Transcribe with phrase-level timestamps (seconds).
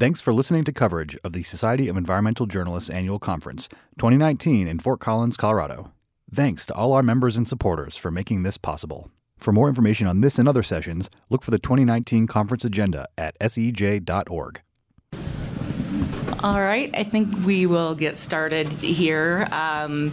[0.00, 3.68] Thanks for listening to coverage of the Society of Environmental Journalists Annual Conference
[3.98, 5.92] 2019 in Fort Collins, Colorado.
[6.34, 9.10] Thanks to all our members and supporters for making this possible.
[9.36, 13.36] For more information on this and other sessions, look for the 2019 conference agenda at
[13.40, 14.62] sej.org.
[16.42, 19.46] All right, I think we will get started here.
[19.52, 20.10] Um,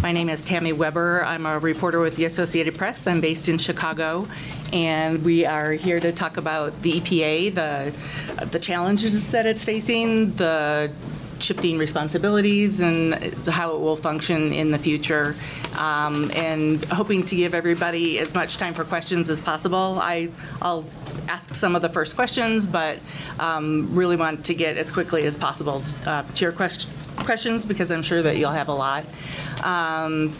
[0.00, 1.22] my name is Tammy Weber.
[1.22, 3.06] I'm a reporter with the Associated Press.
[3.06, 4.26] I'm based in Chicago,
[4.72, 10.32] and we are here to talk about the EPA, the the challenges that it's facing,
[10.36, 10.90] the
[11.38, 13.14] shifting responsibilities and
[13.46, 15.34] how it will function in the future,
[15.78, 19.98] um, and hoping to give everybody as much time for questions as possible.
[20.00, 20.30] I,
[20.62, 20.84] I'll
[21.28, 22.98] ask some of the first questions, but
[23.38, 27.90] um, really want to get as quickly as possible uh, to your quest- questions because
[27.90, 29.04] I'm sure that you'll have a lot.
[29.62, 30.34] Um,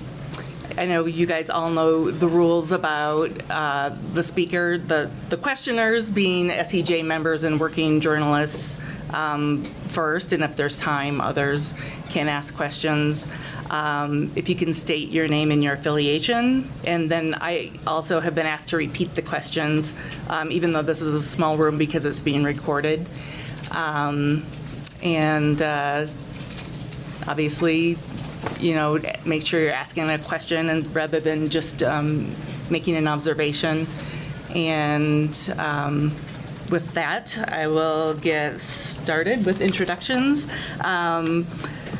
[0.78, 6.10] I know you guys all know the rules about uh, the speaker, the, the questioners
[6.10, 8.76] being SEJ members and working journalists
[9.22, 11.74] um, first, and if there's time, others
[12.14, 13.26] can ask questions.
[13.70, 16.44] Um, If you can state your name and your affiliation.
[16.92, 17.52] And then I
[17.86, 19.94] also have been asked to repeat the questions,
[20.34, 23.00] um, even though this is a small room because it's being recorded.
[23.72, 24.44] Um,
[25.02, 26.06] And uh,
[27.28, 27.98] obviously,
[28.60, 32.08] you know, make sure you're asking a question and rather than just um,
[32.70, 33.86] making an observation.
[34.54, 36.12] And um,
[36.70, 40.46] with that, I will get started with introductions.
[40.82, 41.46] Um,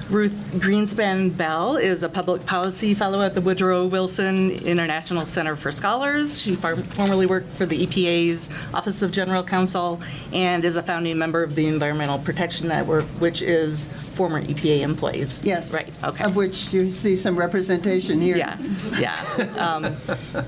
[0.09, 5.73] Ruth Greenspan Bell is a public policy fellow at the Woodrow Wilson International Center for
[5.73, 6.41] Scholars.
[6.41, 10.01] She far- formerly worked for the EPA's Office of General Counsel
[10.33, 15.45] and is a founding member of the Environmental Protection Network, which is former EPA employees.
[15.45, 15.75] Yes.
[15.75, 16.25] Right, okay.
[16.25, 18.37] Of which you see some representation here.
[18.37, 18.59] Yeah,
[18.99, 19.25] yeah.
[19.59, 19.97] Um,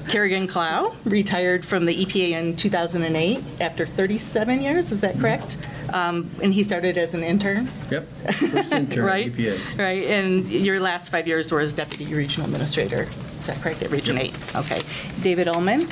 [0.09, 5.59] Kerrigan Clow retired from the EPA in 2008 after 37 years, is that correct?
[5.92, 8.08] Um, And he started as an intern, Yep.
[8.53, 9.33] First intern at right?
[9.34, 9.78] EPA.
[9.78, 13.08] Right, and your last five years were as deputy regional administrator,
[13.41, 14.34] is that correct, at Region 8?
[14.56, 14.82] Okay.
[15.22, 15.88] David Uhlmann,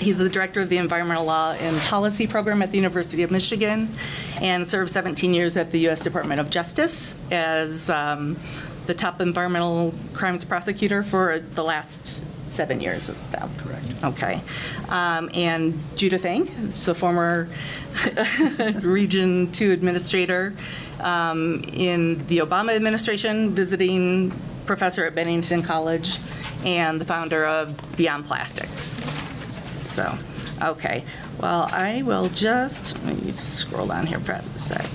[0.00, 3.94] He's the director of the Environmental Law and Policy Program at the University of Michigan
[4.40, 6.00] and served 17 years at the U.S.
[6.00, 8.38] Department of Justice as um,
[8.86, 13.08] the top environmental crimes prosecutor for the last seven years.
[13.08, 13.50] About.
[13.58, 13.86] Correct.
[14.04, 14.42] Okay.
[14.88, 16.48] Um, and Judith Enck,
[16.84, 17.48] the former
[18.82, 20.52] Region 2 administrator
[21.00, 24.32] um, in the Obama administration, visiting
[24.66, 26.18] professor at Bennington College,
[26.64, 28.96] and the founder of Beyond Plastics.
[29.92, 30.16] So,
[30.62, 31.04] okay.
[31.40, 34.86] Well, I will just, let me scroll down here for a sec.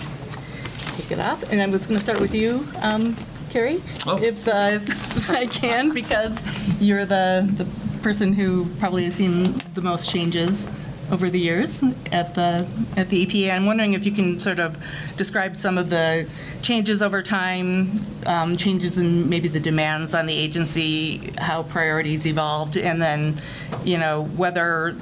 [0.95, 1.41] Pick it up.
[1.51, 3.15] And I was going to start with you, um,
[3.55, 4.21] Kerry, Oh.
[4.21, 6.37] if, uh, if I can, because
[6.81, 7.63] you're the, the
[8.01, 10.67] person who probably has seen the most changes
[11.09, 12.67] over the years at the,
[12.97, 13.55] at the EPA.
[13.55, 14.77] I'm wondering if you can sort of
[15.15, 16.27] describe some of the
[16.63, 22.75] changes over time, um, changes in maybe the demands on the agency, how priorities evolved,
[22.75, 23.39] and then,
[23.85, 24.97] you know, whether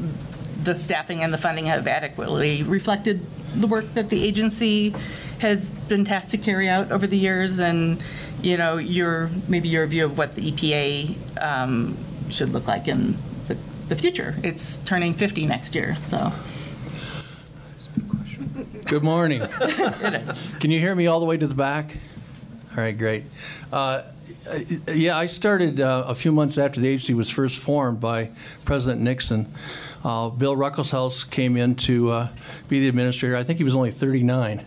[0.62, 3.20] the staffing and the funding have adequately reflected
[3.56, 4.94] the work that the agency
[5.40, 8.02] has been tasked to carry out over the years, and,
[8.44, 11.98] you know, your, maybe your view of what the EPA um,
[12.30, 13.18] should look like in
[13.48, 14.36] the- the future.
[14.44, 16.32] It's turning 50 next year, so.
[18.86, 19.42] Good morning.
[19.62, 20.40] It is.
[20.60, 21.98] Can you hear me all the way to the back?
[22.76, 23.24] All right, great.
[23.72, 24.04] Uh,
[24.88, 28.32] yeah, I started uh, a few months after the agency was first formed by
[28.66, 29.52] President Nixon.
[30.04, 32.28] Uh, Bill Ruckelshaus came in to uh,
[32.68, 33.38] be the administrator.
[33.38, 34.66] I think he was only 39.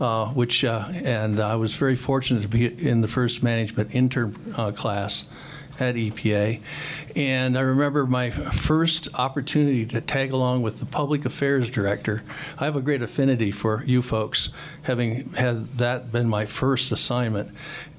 [0.00, 4.36] Uh, which uh, and I was very fortunate to be in the first management intern
[4.56, 5.26] uh, class
[5.80, 6.60] at EPA.
[7.16, 12.22] And I remember my first opportunity to tag along with the public affairs director.
[12.58, 14.50] I have a great affinity for you folks,
[14.82, 17.54] having had that been my first assignment.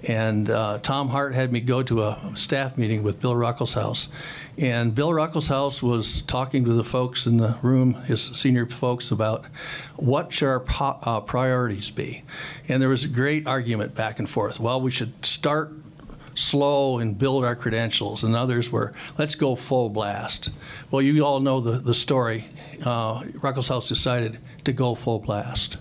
[0.07, 4.07] And uh, Tom Hart had me go to a staff meeting with Bill Ruckelshaus.
[4.59, 9.46] And Bill Ruckelshaus was talking to the folks in the room, his senior folks, about
[9.96, 12.24] what should our po- uh, priorities be.
[12.67, 14.59] And there was a great argument back and forth.
[14.59, 15.72] Well, we should start
[16.35, 20.50] slow and build our credentials, and others were, let's go full blast.
[20.91, 22.46] Well, you all know the, the story.
[22.84, 25.78] Uh, Ruckelshaus decided to go full blast.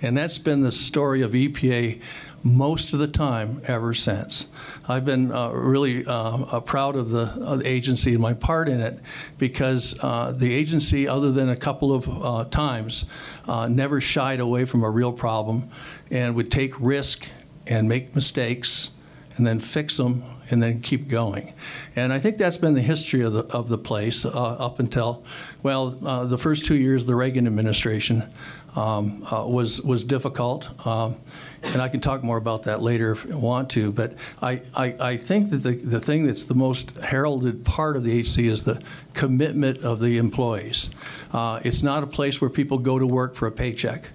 [0.00, 2.00] And that's been the story of EPA
[2.42, 4.46] most of the time ever since.
[4.88, 8.68] I've been uh, really uh, uh, proud of the, of the agency and my part
[8.68, 8.98] in it
[9.38, 13.04] because uh, the agency, other than a couple of uh, times,
[13.46, 15.70] uh, never shied away from a real problem
[16.10, 17.28] and would take risk
[17.66, 18.90] and make mistakes
[19.36, 21.54] and then fix them and then keep going.
[21.96, 25.24] And I think that's been the history of the, of the place uh, up until,
[25.62, 28.30] well, uh, the first two years of the Reagan administration
[28.74, 30.86] um, uh, was, was difficult.
[30.86, 31.16] Um,
[31.62, 33.92] and I can talk more about that later if you want to.
[33.92, 38.04] But I, I, I think that the, the thing that's the most heralded part of
[38.04, 38.82] the HC is the
[39.14, 40.90] commitment of the employees.
[41.32, 44.08] Uh, it's not a place where people go to work for a paycheck.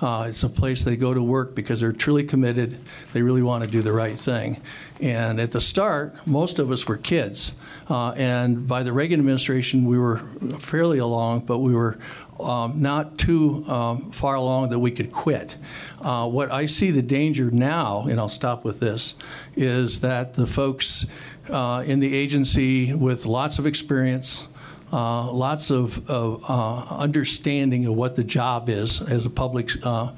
[0.00, 2.78] Uh, it's a place they go to work because they're truly committed.
[3.12, 4.62] They really want to do the right thing.
[4.98, 7.52] And at the start, most of us were kids.
[7.88, 10.18] Uh, and by the Reagan administration, we were
[10.58, 11.98] fairly along, but we were
[12.44, 15.56] um, not too um, far along that we could quit.
[16.00, 19.14] Uh, what I see the danger now, and I'll stop with this,
[19.56, 21.06] is that the folks
[21.48, 24.46] uh, in the agency with lots of experience,
[24.92, 30.10] uh, lots of, of uh, understanding of what the job is as a public uh,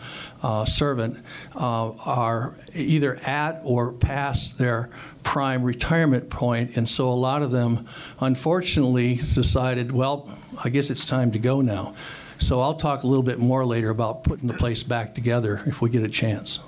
[0.42, 1.22] uh, servant
[1.54, 4.88] are either at or past their
[5.22, 7.86] prime retirement point, and so a lot of them,
[8.20, 10.28] unfortunately, decided, well,
[10.62, 11.94] I guess it's time to go now.
[12.38, 15.81] So I'll talk a little bit more later about putting the place back together if
[15.81, 16.60] we get a chance.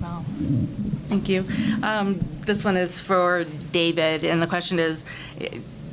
[0.00, 0.24] Wow.
[1.06, 1.44] Thank you.
[1.82, 5.04] Um, This one is for David, and the question is,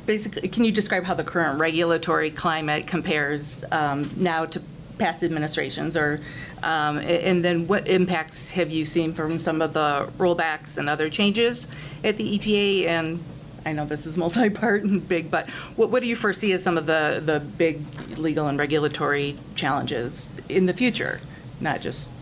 [0.04, 4.60] basically, can you describe how the current regulatory climate compares um, now to
[4.98, 6.20] past administrations, or,
[6.64, 11.08] um, and then what impacts have you seen from some of the rollbacks and other
[11.08, 11.68] changes
[12.02, 12.86] at the EPA?
[12.86, 13.22] And
[13.64, 16.78] I know this is multi-part and big, but what what do you foresee as some
[16.78, 17.82] of the, the big
[18.18, 21.20] legal and regulatory challenges in the future,
[21.60, 22.12] not just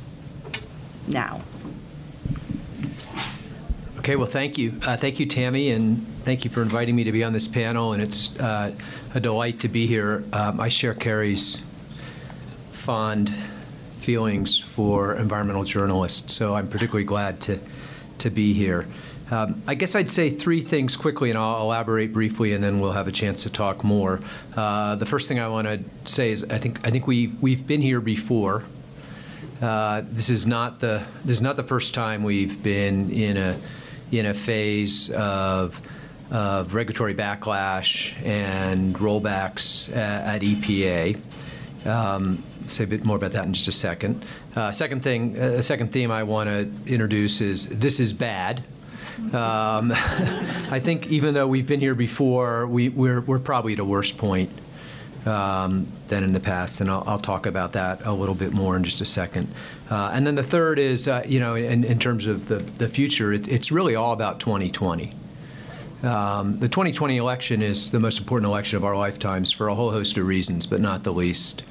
[1.07, 1.43] now?
[3.99, 4.81] Okay, well, thank you.
[4.87, 7.93] Uh, Thank you, Tammy, and thank you for inviting me to be on this panel,
[7.93, 8.73] and it's uh,
[9.15, 10.25] a delight to be here.
[10.33, 11.61] Um, I share Kerry's
[12.73, 13.35] fond
[14.01, 17.59] feelings for environmental journalists, so I'm particularly glad to,
[18.21, 18.87] to be here.
[19.31, 22.93] Um, I guess I'd say three things quickly, and I'll elaborate briefly, and then we'll
[22.93, 24.21] have a chance to talk more.
[24.57, 25.81] Uh, The first thing I want to
[26.11, 28.65] say is I think, I think we've, we've been here before.
[29.61, 33.59] Uh, This is not the, this is not the first time we've been in a,
[34.13, 35.79] in a phase of,
[36.31, 41.19] of regulatory backlash and rollbacks at, at EPA.
[41.87, 44.25] Um, Say a bit more about that in just a second.
[44.57, 48.63] Uh, Second thing, a second theme I want to introduce is, this is bad.
[49.19, 49.93] Um,
[50.71, 54.13] I think even though we've been here before, we, we're, we're probably at a worse
[54.13, 54.51] point
[55.27, 58.77] um, than in the past, and I'll, I'll talk about that a little bit more
[58.77, 59.53] in just a second.
[59.91, 62.89] Uh, and then the third is, uh, you know, in, in terms of the, the
[62.89, 65.13] future, it, it's really all about 2020.
[66.03, 69.91] Um, the 2020 election is the most important election of our lifetimes for a whole
[69.91, 71.65] host of reasons, but not the least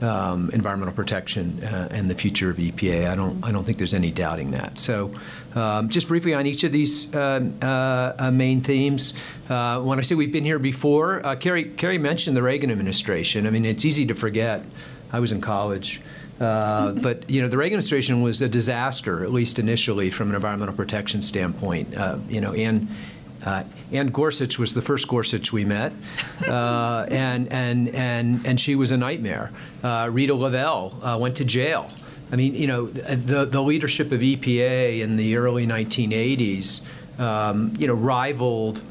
[0.00, 3.08] um, environmental protection uh, and the future of EPA.
[3.08, 4.78] I don't, I don't think there's any doubting that.
[4.78, 5.12] So,
[5.54, 9.14] um, just briefly on each of these um, uh, uh, main themes.
[9.48, 13.46] Uh, when I say we've been here before, uh, Kerry, Kerry mentioned the Reagan administration.
[13.46, 14.62] I mean, it's easy to forget.
[15.12, 16.00] I was in college.
[16.40, 20.36] Uh, but you know, the Reagan administration was a disaster, at least initially, from an
[20.36, 21.96] environmental protection standpoint.
[21.96, 22.88] Uh, you know, and
[23.44, 25.92] uh, Anne Gorsuch was the first Gorsuch we met,
[26.46, 29.50] uh, and and and and she was a nightmare.
[29.82, 31.90] Uh, Rita Lavelle uh, went to jail.
[32.30, 36.82] I mean, you know, the the leadership of EPA in the early 1980s,
[37.18, 38.82] um, you know, rivaled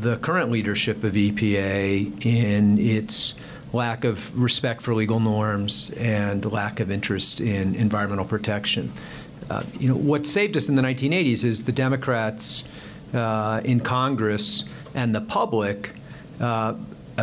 [0.00, 3.34] the current leadership of EPA in its
[3.72, 8.92] lack of respect for legal norms and lack of interest in environmental protection.
[9.48, 12.64] Uh, you know, what saved us in the 1980s is the Democrats
[13.14, 15.92] uh, in Congress and the public
[16.40, 16.74] uh,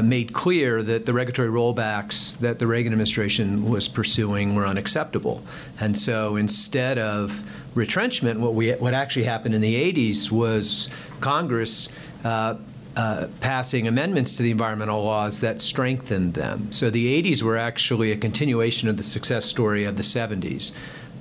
[0.02, 5.44] made clear that the regulatory rollbacks that the Reagan administration was pursuing were unacceptable.
[5.80, 7.44] And so instead of
[7.76, 11.90] retrenchment, what, we, what actually happened in the 80s was Congress
[12.24, 12.56] uh,
[12.96, 16.72] uh, passing amendments to the environmental laws that strengthened them.
[16.72, 20.74] So the 80s were actually a continuation of the success story of the 70s.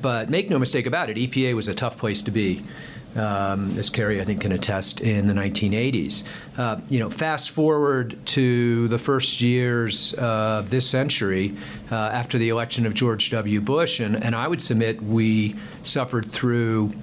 [0.03, 2.63] But make no mistake about it, EPA was a tough place to be.
[3.15, 6.25] Um, as Kerry, I think, can attest in the 1980s.
[6.57, 11.55] Uh, you know, fast forward to the first years of this century,
[11.91, 13.61] uh, after the election of George W.
[13.61, 16.95] Bush, and, and I would submit we suffered through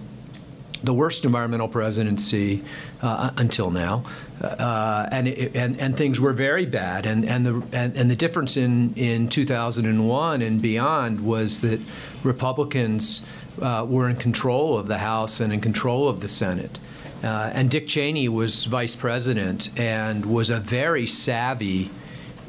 [0.83, 2.63] the worst environmental presidency
[3.01, 4.03] uh, until now,
[4.41, 7.05] uh, and, it, and and things were very bad.
[7.05, 11.79] And and the and, and the difference in in 2001 and beyond was that
[12.23, 13.25] Republicans
[13.61, 16.79] uh, were in control of the House and in control of the Senate.
[17.21, 21.89] Uh, and Dick Cheney was vice president and was a very savvy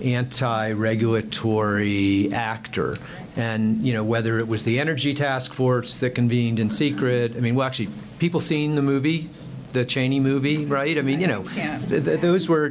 [0.03, 2.95] anti regulatory actor.
[3.37, 7.37] and you know whether it was the energy task force that convened in secret.
[7.37, 7.89] I mean, well, actually,
[8.21, 9.29] people seen the movie,
[9.73, 10.97] the Cheney movie, right?
[10.97, 12.69] I mean, you know, th- th- those were,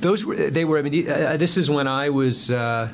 [0.00, 0.78] those were they were.
[0.78, 2.50] I mean, the, uh, this is when I was.
[2.50, 2.90] Uh,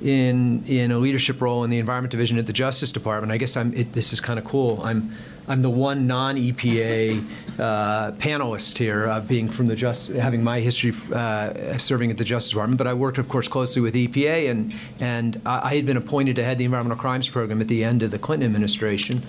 [0.00, 3.32] in in a leadership role in the Environment Division at the Justice Department.
[3.32, 3.74] I guess I'm.
[3.74, 4.80] It, this is kind of cool.
[4.84, 5.12] I'm
[5.48, 7.24] I'm the one non-EPA
[7.58, 12.24] uh, panelist here, uh, being from the just having my history uh, serving at the
[12.24, 12.76] Justice Department.
[12.76, 16.36] But I worked, of course, closely with EPA, and and I, I had been appointed
[16.36, 19.22] to head the Environmental Crimes Program at the end of the Clinton administration.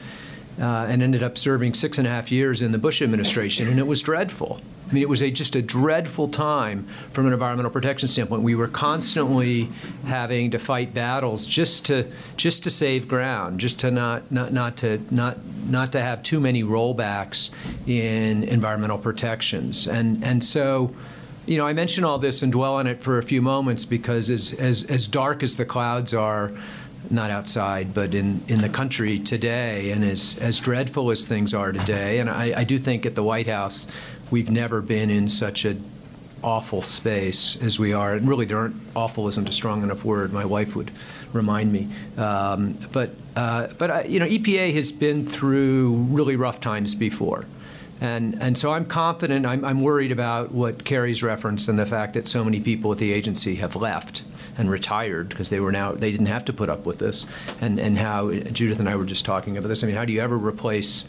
[0.60, 3.80] Uh, and ended up serving six and a half years in the Bush administration, and
[3.80, 4.60] it was dreadful.
[4.90, 8.42] I mean, it was a, just a dreadful time from an environmental protection standpoint.
[8.42, 9.70] We were constantly
[10.06, 14.78] having to fight battles just to just to save ground, just to not not, not
[14.78, 15.38] to not
[15.70, 17.52] not to have too many rollbacks
[17.88, 20.94] in environmental protections, and and so.
[21.46, 24.30] You know, I mention all this and dwell on it for a few moments because
[24.30, 26.52] as, as, as dark as the clouds are,
[27.12, 31.72] not outside, but in, in the country today, and as, as dreadful as things are
[31.72, 33.88] today, and I, I do think at the White House
[34.32, 35.76] we've never been in such a
[36.44, 38.14] awful space as we are.
[38.14, 40.32] And really, there aren't awful isn't a strong enough word.
[40.32, 40.92] My wife would
[41.34, 41.90] remind me.
[42.18, 47.46] Um, but uh, but you know, EPA has been through really rough times before.
[48.02, 52.14] And, and so I'm confident, I'm, I'm worried about what Kerry's referenced and the fact
[52.14, 54.24] that so many people at the agency have left
[54.60, 57.26] and retired because they were now, they didn't have to put up with this.
[57.62, 59.84] And, and how, Judith and I were just talking about this.
[59.84, 61.08] I mean, how do you ever replace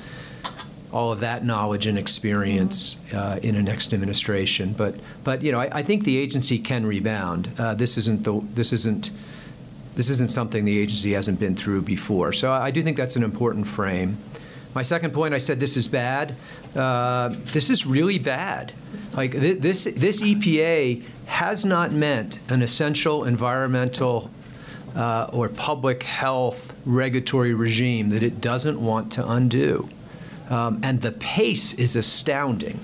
[0.92, 4.72] all of that knowledge and experience uh, in a next administration.
[4.72, 7.48] But, but you know, I, I think the agency can rebound.
[7.58, 9.10] Uh, this isn't the, this isn't
[9.94, 12.32] this isn't something the agency hasn't been through before.
[12.32, 14.18] So I do think that's an important frame.
[14.74, 16.36] My second point, I said this is bad.
[16.76, 18.72] Uh, this is really bad.
[19.14, 24.30] Like th- this, this EPA has not meant an essential environmental
[24.94, 29.88] uh, or public health regulatory regime that it doesn't want to undo.
[30.48, 32.80] Um, and the pace is astounding.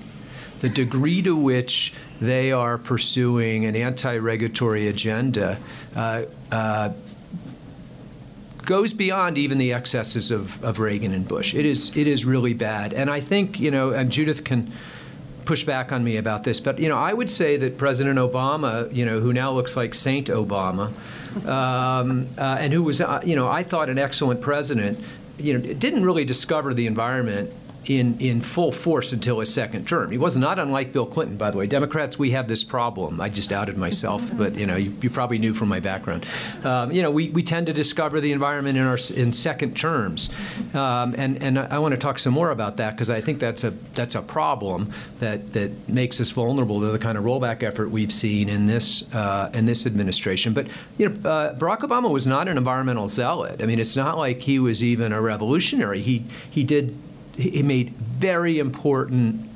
[0.61, 5.59] The degree to which they are pursuing an anti regulatory agenda
[5.95, 6.89] uh, uh,
[8.67, 11.55] goes beyond even the excesses of, of Reagan and Bush.
[11.55, 12.93] It is, it is really bad.
[12.93, 14.73] And I think, you know, and Judith can
[15.45, 18.93] push back on me about this, but, you know, I would say that President Obama,
[18.93, 20.91] you know, who now looks like Saint Obama,
[21.47, 24.99] um, uh, and who was, uh, you know, I thought an excellent president,
[25.37, 27.49] you know, didn't really discover the environment
[27.89, 30.11] in, in full force until his second term.
[30.11, 31.67] He was not unlike Bill Clinton, by the way.
[31.67, 33.21] Democrats, we have this problem.
[33.21, 36.25] I just outed myself, but you know, you, you probably knew from my background.
[36.63, 40.29] Um, you know, we, we tend to discover the environment in our in second terms,
[40.73, 43.63] um, and and I want to talk some more about that because I think that's
[43.63, 47.89] a that's a problem that that makes us vulnerable to the kind of rollback effort
[47.89, 50.53] we've seen in this uh, in this administration.
[50.53, 50.67] But
[50.97, 53.61] you know, uh, Barack Obama was not an environmental zealot.
[53.61, 56.01] I mean, it's not like he was even a revolutionary.
[56.01, 56.97] He he did
[57.37, 59.47] he made very important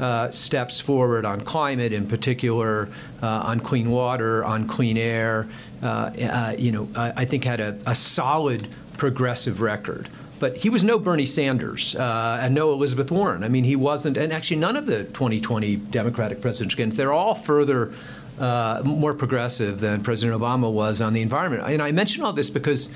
[0.00, 2.88] uh, steps forward on climate, in particular,
[3.22, 5.46] uh, on clean water, on clean air.
[5.82, 10.08] Uh, uh you know, I, I, think had a, a, solid progressive record.
[10.38, 13.44] But he was no Bernie Sanders uh, and no Elizabeth Warren.
[13.44, 16.96] I mean, he wasn't, and actually none of the 2020 Democratic presidential candidates.
[16.96, 17.92] They're all further.
[18.38, 21.62] Uh, more progressive than President Obama was on the environment.
[21.66, 22.88] And I mention all this because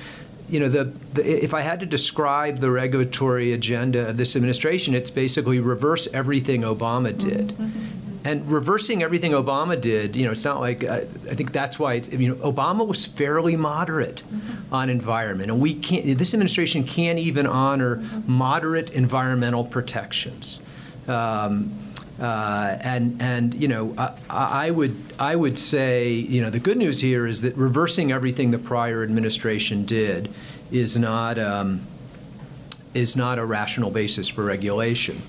[0.48, 0.84] you know, the,
[1.14, 6.06] the, if I had to describe the regulatory agenda of this administration, it's basically reverse
[6.12, 7.48] everything Obama did.
[7.48, 8.26] Mm-hmm.
[8.26, 11.94] And reversing everything Obama did, you know, it's not like uh, I think that's why
[11.94, 14.74] it's, you know, Obama was fairly moderate mm-hmm.
[14.74, 16.18] on environment, and we can't.
[16.18, 18.32] This administration can't even honor mm-hmm.
[18.32, 20.60] moderate environmental protections.
[21.06, 21.78] Um,
[22.20, 26.78] uh, and and you know I, I, would I would say you know the good
[26.78, 30.32] news here is that reversing everything the prior administration did
[30.70, 31.80] is not um,
[32.94, 35.20] is not a rational basis for regulation,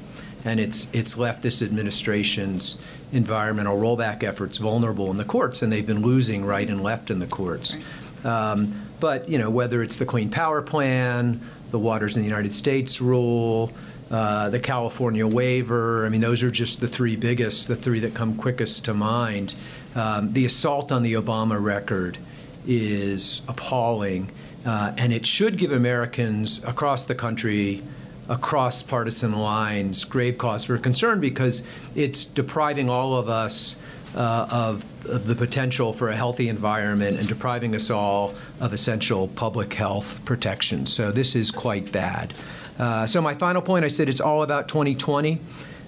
[0.43, 2.77] and it's it's left this administration's
[3.11, 7.17] environmental rollback efforts vulnerable in the courts, and they've been losing right and left in
[7.17, 7.77] the courts.
[8.23, 12.53] Um, but you know whether it's the Clean Power Plan, the Waters in the United
[12.53, 13.71] States rule.
[14.11, 16.05] Uh, the California waiver.
[16.05, 19.55] I mean, those are just the three biggest, the three that come quickest to mind.
[19.95, 22.19] Um, the assault on the Obama record
[22.67, 24.29] is appalling,
[24.63, 27.81] uh, and it should give Americans across the country,
[28.29, 31.63] across partisan lines, grave cause for concern because
[31.95, 33.77] it's depriving all of us.
[34.15, 39.27] Uh, of, of, the potential for a healthy environment and depriving us all of essential
[39.27, 40.85] public health protection.
[40.85, 42.33] So, this is quite bad.
[42.77, 45.39] Uh, so my final point, I said it's all about 2020.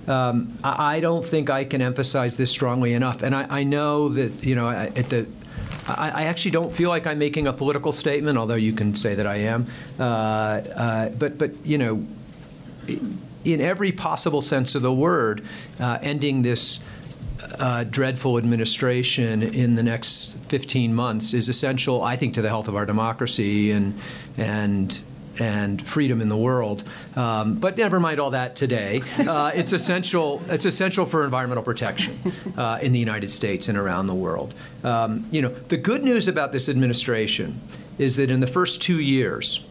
[0.08, 3.24] Um, I, I, don't think I can emphasize this strongly enough.
[3.24, 5.28] And I, I know that you know at the
[5.90, 9.26] I, actually don't feel like I'm making a political statement, although you can say that
[9.26, 9.68] I am.
[10.00, 12.06] Uh, uh, but, but you know,
[13.46, 15.44] in every possible sense of the word,
[15.80, 16.82] uh, ending this
[17.60, 22.68] uh, dreadful administration in the next 15 months is essential, I think, to the health
[22.68, 23.98] of our democracy and
[24.38, 25.00] and
[25.40, 26.84] and freedom in the world.
[27.16, 29.02] Um, but never mind all that today.
[29.28, 30.42] Uh, it's essential.
[30.48, 32.18] It's essential for environmental protection
[32.56, 34.54] uh, in the United States and around the world.
[34.86, 37.60] Um, you know, the good news about this administration
[37.98, 39.66] is that in the first two years,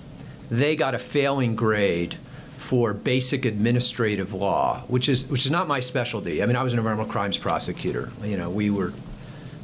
[0.50, 2.16] they got a failing grade
[2.58, 6.42] for basic administrative law, which is which is not my specialty.
[6.42, 8.11] I mean, I was an environmental crimes prosecutor.
[8.25, 8.92] You know, we were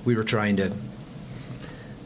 [0.05, 0.73] we were trying to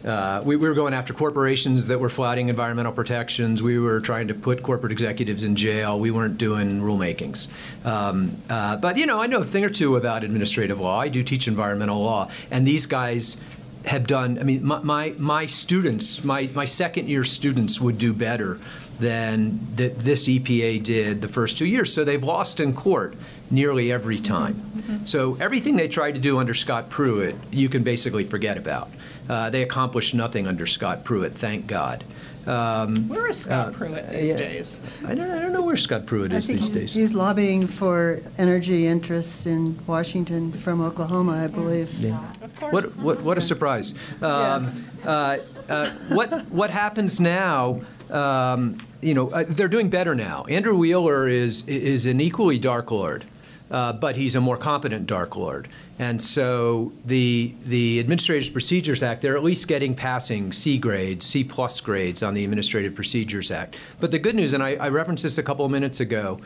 [0.06, 3.62] uh, we, we, were going after corporations that were flouting environmental protections.
[3.62, 5.98] We were trying to put corporate executives in jail.
[5.98, 7.48] We weren't doing rulemakings.
[7.84, 11.00] Um, uh, but, you know, I know a thing or two about administrative law.
[11.00, 12.30] I do teach environmental law.
[12.52, 13.36] And these guys
[13.84, 18.12] have done, I mean, my, my, my students, my, my second year students would do
[18.12, 18.60] better
[18.98, 21.92] than that this EPA did the first two years.
[21.92, 23.14] So they've lost in court
[23.50, 24.54] nearly every time.
[24.54, 25.04] Mm-hmm.
[25.04, 28.90] So everything they tried to do under Scott Pruitt, you can basically forget about.
[29.28, 32.04] Uh, they accomplished nothing under Scott Pruitt, thank God.
[32.46, 34.80] Um, where is Scott uh, Pruitt these yeah, days?
[35.04, 36.94] I don't, I don't know where Scott Pruitt is these he's, days.
[36.94, 41.92] He's lobbying for energy interests in Washington from Oklahoma, I believe.
[41.94, 42.20] Yeah.
[42.42, 42.72] Of course.
[42.72, 43.94] What, what, what a surprise.
[44.22, 45.10] Um, yeah.
[45.10, 47.80] uh, uh, what, what happens now?
[48.10, 50.44] Um, you know, uh, they're doing better now.
[50.44, 53.24] Andrew Wheeler is is an equally dark lord,
[53.70, 55.68] uh, but he's a more competent dark lord.
[55.98, 61.42] And so the the Administrative Procedures Act, they're at least getting passing C grades, C
[61.42, 63.76] plus grades on the Administrative Procedures Act.
[64.00, 66.40] But the good news, and I, I referenced this a couple of minutes ago,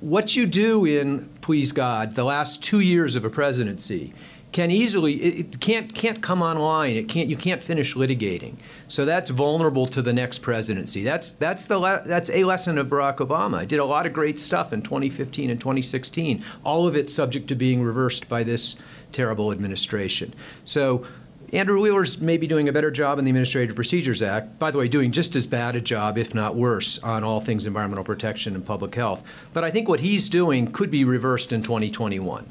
[0.00, 4.14] what you do in, please God, the last two years of a presidency
[4.52, 6.96] can easily it can't can't come online.
[6.96, 8.54] It can't you can't finish litigating.
[8.88, 11.02] So that's vulnerable to the next presidency.
[11.02, 13.66] That's that's the that's a lesson of Barack Obama.
[13.66, 16.42] Did a lot of great stuff in 2015 and 2016.
[16.64, 18.76] All of it subject to being reversed by this
[19.12, 20.34] terrible administration.
[20.64, 21.04] So.
[21.52, 24.58] Andrew Wheeler's maybe doing a better job in the Administrative Procedures Act.
[24.58, 27.66] By the way, doing just as bad a job, if not worse, on all things
[27.66, 29.22] environmental protection and public health.
[29.52, 32.44] But I think what he's doing could be reversed in 2021.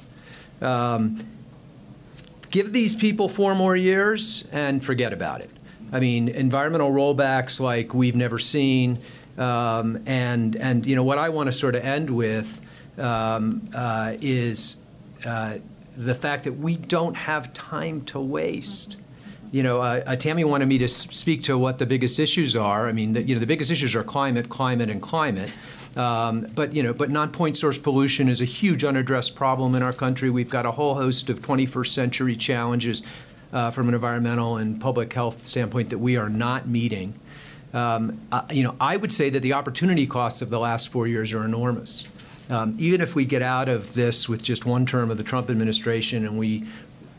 [0.61, 1.27] Um,
[2.55, 5.49] give these people four more years and forget about it.
[5.91, 8.99] I mean, environmental rollbacks like we've never seen.
[9.37, 12.61] Um, and, and, you know, what I want to sort of end with
[12.97, 14.77] um, uh, is
[15.25, 15.57] uh,
[15.97, 18.95] the fact that we don't have time to waste.
[19.51, 22.87] You know, uh, uh Tammy wanted me to speak to what the biggest issues are.
[22.87, 25.49] I mean, the, you know, the biggest issues are climate, climate, and climate.
[25.95, 29.93] Um, but you know, but non-point source pollution is a huge unaddressed problem in our
[29.93, 30.29] country.
[30.29, 33.03] We've got a whole host of 21st century challenges
[33.53, 37.17] uh, from an environmental and public health standpoint that we are not meeting.
[37.73, 41.07] Um, uh, you know, I would say that the opportunity costs of the last four
[41.07, 42.05] years are enormous.
[42.49, 45.49] Um, even if we get out of this with just one term of the Trump
[45.49, 46.65] administration and we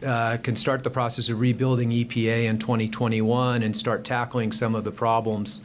[0.05, 4.85] uh, can start the process of rebuilding EPA in 2021 and start tackling some of
[4.85, 5.63] the problems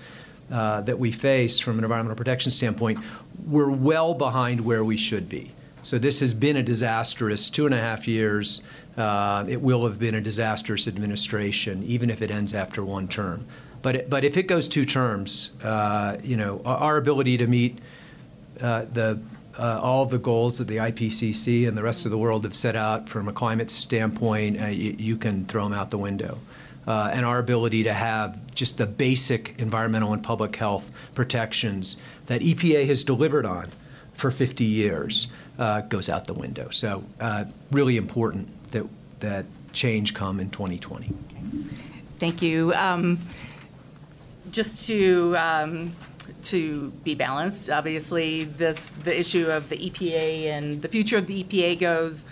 [0.51, 2.99] uh, that we face from an environmental protection standpoint,
[3.47, 5.51] we're well behind where we should be.
[5.83, 8.61] So this has been a disastrous two and a half years.
[8.97, 13.45] Uh, it will have been a disastrous administration, even if it ends after one term.
[13.81, 17.79] But but if it goes two terms, uh, you know, our ability to meet
[18.59, 19.19] uh, the
[19.57, 22.75] uh, all the goals that the IPCC and the rest of the world have set
[22.75, 26.37] out from a climate standpoint, uh, you, you can throw them out the window
[26.87, 32.41] uh, and our ability to have just the basic environmental and public health protections that
[32.41, 33.69] EPA has delivered on
[34.13, 36.69] for 50 years uh, goes out the window.
[36.69, 38.85] So, uh, really important that
[39.19, 41.13] that change come in 2020.
[42.19, 42.73] Thank you.
[42.73, 43.19] Um,
[44.51, 45.95] just to um,
[46.43, 51.43] to be balanced, obviously, this the issue of the EPA and the future of the
[51.43, 52.25] EPA goes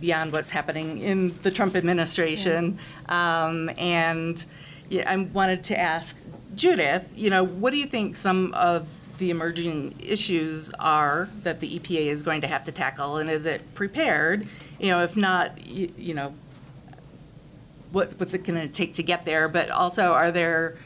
[0.00, 2.78] beyond what's happening in the Trump administration.
[3.08, 3.44] Yeah.
[3.44, 4.44] Um, and
[4.88, 6.16] yeah, I wanted to ask
[6.54, 8.86] Judith, you know, what do you think some of
[9.18, 13.46] the emerging issues are that the EPA is going to have to tackle, and is
[13.46, 14.46] it prepared?
[14.78, 16.34] You know, if not, you, you know,
[17.92, 19.48] what, what's it going to take to get there?
[19.48, 20.76] But also, are there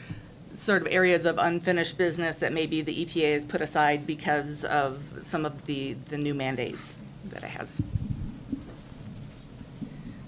[0.53, 5.01] sort of areas of unfinished business that maybe the EPA has put aside because of
[5.21, 6.95] some of the, the new mandates
[7.29, 7.81] that it has?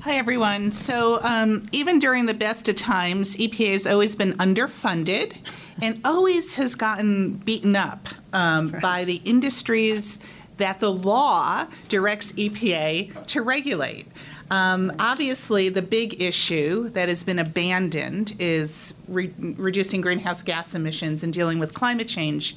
[0.01, 0.71] Hi, everyone.
[0.71, 5.35] So, um, even during the best of times, EPA has always been underfunded
[5.79, 8.81] and always has gotten beaten up um, right.
[8.81, 10.17] by the industries
[10.57, 14.07] that the law directs EPA to regulate.
[14.49, 21.21] Um, obviously, the big issue that has been abandoned is re- reducing greenhouse gas emissions
[21.21, 22.55] and dealing with climate change.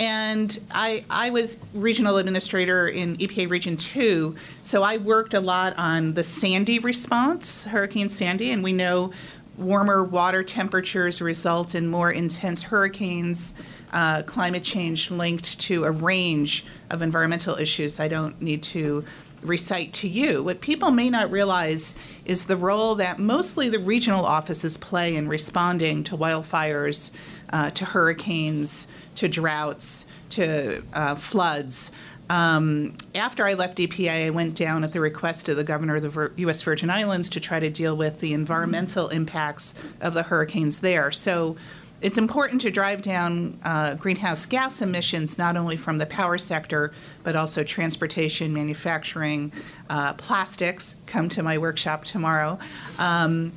[0.00, 5.76] And I, I was regional administrator in EPA Region 2, so I worked a lot
[5.76, 9.12] on the Sandy response, Hurricane Sandy, and we know
[9.56, 13.54] warmer water temperatures result in more intense hurricanes,
[13.92, 17.98] uh, climate change linked to a range of environmental issues.
[17.98, 19.04] I don't need to
[19.42, 20.42] recite to you.
[20.42, 25.28] What people may not realize is the role that mostly the regional offices play in
[25.28, 27.10] responding to wildfires,
[27.50, 31.90] uh, to hurricanes, to droughts, to uh, floods.
[32.30, 36.02] Um, after I left EPA, I went down at the request of the governor of
[36.02, 36.62] the Vir- U.S.
[36.62, 41.10] Virgin Islands to try to deal with the environmental impacts of the hurricanes there.
[41.10, 41.56] So
[42.00, 46.92] it's important to drive down uh, greenhouse gas emissions not only from the power sector,
[47.24, 49.52] but also transportation, manufacturing,
[49.90, 50.94] uh, plastics.
[51.06, 52.58] Come to my workshop tomorrow.
[52.98, 53.52] Um,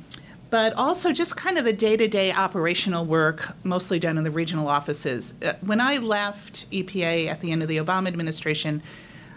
[0.52, 4.30] but also just kind of the day to day operational work, mostly done in the
[4.30, 5.32] regional offices.
[5.42, 8.82] Uh, when I left EPA at the end of the Obama administration,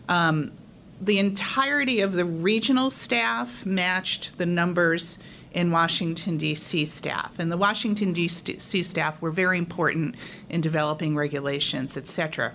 [0.09, 0.51] um,
[0.99, 5.17] the entirety of the regional staff matched the numbers
[5.53, 6.83] in Washington, D.C.
[6.83, 7.31] staff.
[7.39, 8.83] And the Washington, D.C.
[8.83, 10.15] staff were very important
[10.49, 12.51] in developing regulations, et cetera.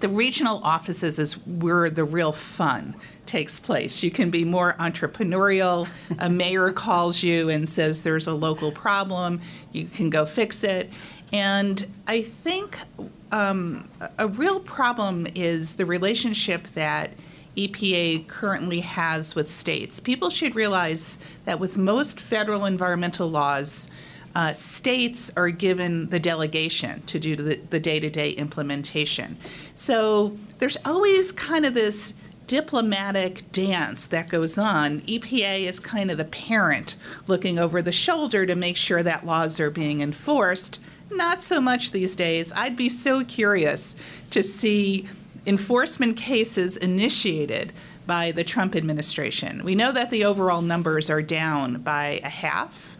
[0.00, 4.02] The regional offices is where the real fun takes place.
[4.02, 5.88] You can be more entrepreneurial.
[6.18, 9.40] A mayor calls you and says there's a local problem,
[9.72, 10.90] you can go fix it.
[11.32, 12.78] And I think
[13.32, 17.10] um, a real problem is the relationship that
[17.56, 19.98] EPA currently has with states.
[19.98, 23.88] People should realize that with most federal environmental laws,
[24.36, 29.38] uh, states are given the delegation to do the day to day implementation.
[29.74, 32.12] So there's always kind of this
[32.46, 35.00] diplomatic dance that goes on.
[35.00, 36.96] EPA is kind of the parent
[37.26, 40.80] looking over the shoulder to make sure that laws are being enforced.
[41.10, 42.52] Not so much these days.
[42.52, 43.96] I'd be so curious
[44.32, 45.08] to see
[45.46, 47.72] enforcement cases initiated
[48.06, 49.64] by the Trump administration.
[49.64, 52.95] We know that the overall numbers are down by a half.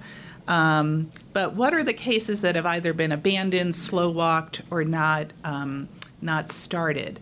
[0.49, 5.33] Um, but what are the cases that have either been abandoned, slow walked, or not
[5.45, 5.89] um,
[6.23, 7.21] not started?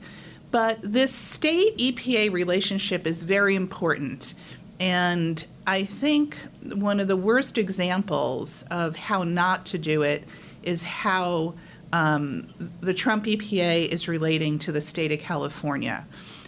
[0.51, 4.35] But this state EPA relationship is very important.
[4.79, 10.25] And I think one of the worst examples of how not to do it
[10.63, 11.55] is how
[11.93, 16.07] um, the Trump EPA is relating to the state of California,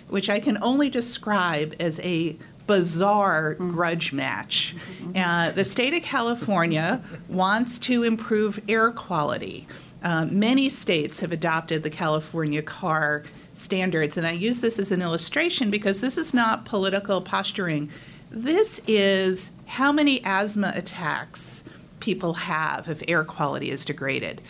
[0.08, 4.74] which I can only describe as a bizarre grudge match.
[5.14, 9.66] Uh, the state of California wants to improve air quality.
[10.02, 13.24] Uh, many states have adopted the California car
[13.54, 17.90] standards, and I use this as an illustration because this is not political posturing.
[18.30, 21.64] This is how many asthma attacks
[22.00, 24.42] people have if air quality is degraded.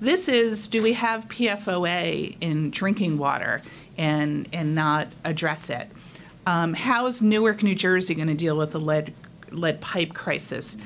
[0.00, 3.62] This is do we have PFOA in drinking water
[3.98, 5.88] and, and not address it?
[6.46, 9.12] Um, how is Newark, New Jersey going to deal with the lead,
[9.50, 10.76] lead pipe crisis?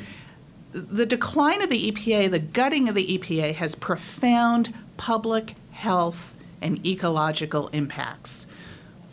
[0.72, 6.84] The decline of the EPA, the gutting of the EPA, has profound public health and
[6.84, 8.46] ecological impacts.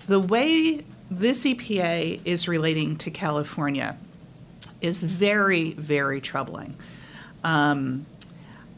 [0.08, 3.98] The way this EPA is relating to California
[4.82, 6.76] is very, very troubling.
[7.44, 8.06] Um,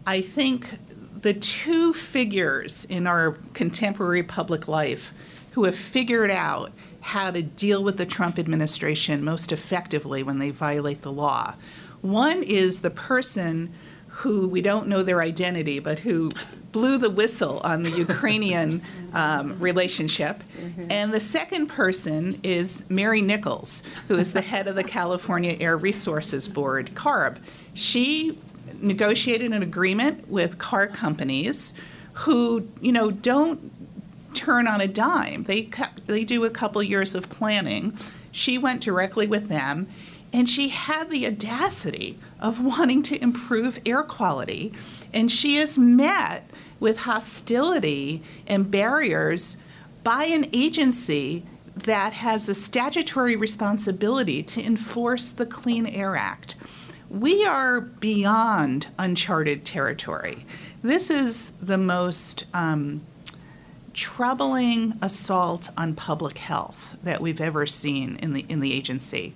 [0.06, 0.68] I think
[1.22, 5.14] the two figures in our contemporary public life
[5.52, 6.74] who have figured out
[7.04, 11.54] how to deal with the Trump administration most effectively when they violate the law.
[12.02, 13.74] One is the person
[14.08, 16.32] who we don't know their identity, but who
[16.72, 18.82] blew the whistle on the Ukrainian
[19.14, 20.44] um, relationship.
[20.62, 20.88] Mm-hmm.
[20.90, 25.76] And the second person is Mary Nichols, who is the head of the California Air
[25.76, 27.38] Resources Board, CARB.
[27.74, 28.38] She
[28.82, 31.74] negotiated an agreement with car companies
[32.14, 33.73] who, you know, don't
[34.36, 35.44] turn on a dime.
[35.44, 35.70] They
[36.08, 37.98] they do a couple years of planning.
[38.32, 39.88] She went directly with them
[40.32, 44.74] and she had the audacity of wanting to improve air quality
[45.14, 49.58] and she is met with hostility and barriers
[50.04, 56.56] by an agency that has a statutory responsibility to enforce the Clean Air Act
[57.14, 60.48] we are beyond uncharted territory.
[60.82, 63.04] This is the most um,
[63.94, 69.34] troubling assault on public health that we've ever seen in the in the agency.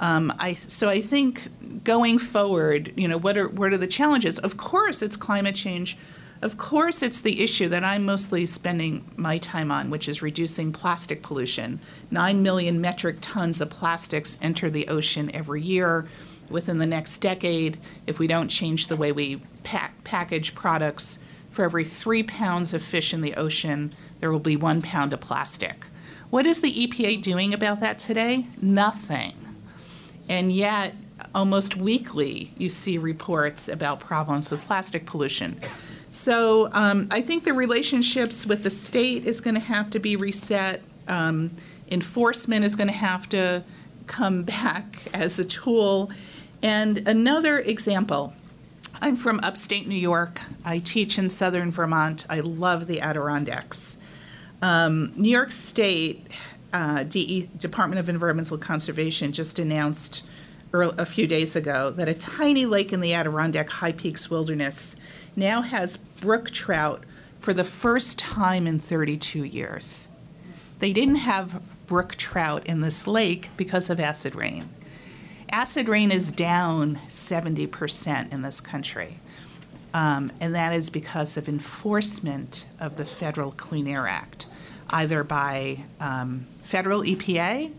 [0.00, 4.38] Um, I, so I think going forward, you know, what are what are the challenges?
[4.38, 5.96] Of course, it's climate change
[6.40, 10.72] Of course, it's the issue that I'm mostly spending my time on, which is reducing
[10.72, 11.80] plastic pollution.
[12.12, 16.06] Nine million metric tons of plastics enter the ocean every year.
[16.48, 21.18] Within the next decade, if we don't change the way we pack, package products,
[21.58, 25.20] for every three pounds of fish in the ocean, there will be one pound of
[25.20, 25.86] plastic.
[26.30, 28.46] What is the EPA doing about that today?
[28.62, 29.34] Nothing.
[30.28, 30.94] And yet,
[31.34, 35.60] almost weekly, you see reports about problems with plastic pollution.
[36.12, 40.14] So um, I think the relationships with the state is going to have to be
[40.14, 40.80] reset.
[41.08, 41.50] Um,
[41.90, 43.64] enforcement is going to have to
[44.06, 46.12] come back as a tool.
[46.62, 48.32] And another example
[49.00, 50.40] I'm from upstate New York.
[50.64, 52.26] I teach in southern Vermont.
[52.28, 53.96] I love the Adirondacks.
[54.60, 56.26] Um, New York State
[56.72, 60.24] uh, DE, Department of Environmental Conservation just announced
[60.72, 64.96] earl- a few days ago that a tiny lake in the Adirondack High Peaks Wilderness
[65.36, 67.04] now has brook trout
[67.38, 70.08] for the first time in 32 years.
[70.80, 74.68] They didn't have brook trout in this lake because of acid rain.
[75.50, 79.18] Acid rain is down 70% in this country.
[79.94, 84.46] Um, and that is because of enforcement of the Federal Clean Air Act,
[84.90, 87.72] either by um, federal EPA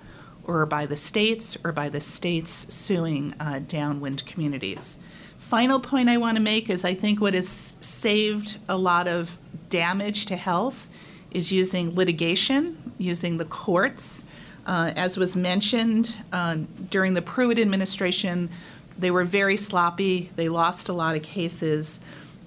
[0.45, 4.97] or by the states or by the states suing uh, downwind communities.
[5.37, 9.37] Final point I want to make is I think what has saved a lot of
[9.69, 10.89] damage to health
[11.31, 14.23] is using litigation, using the courts.
[14.69, 16.55] Uh, as was mentioned uh,
[16.91, 18.47] during the Pruitt administration,
[18.99, 20.29] they were very sloppy.
[20.35, 21.99] They lost a lot of cases.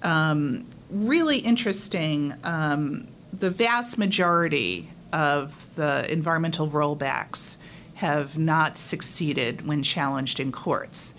[0.03, 2.33] Um, really interesting.
[2.45, 7.57] Um, the vast majority of the environmental rollbacks
[7.95, 11.15] have not succeeded when challenged in courts.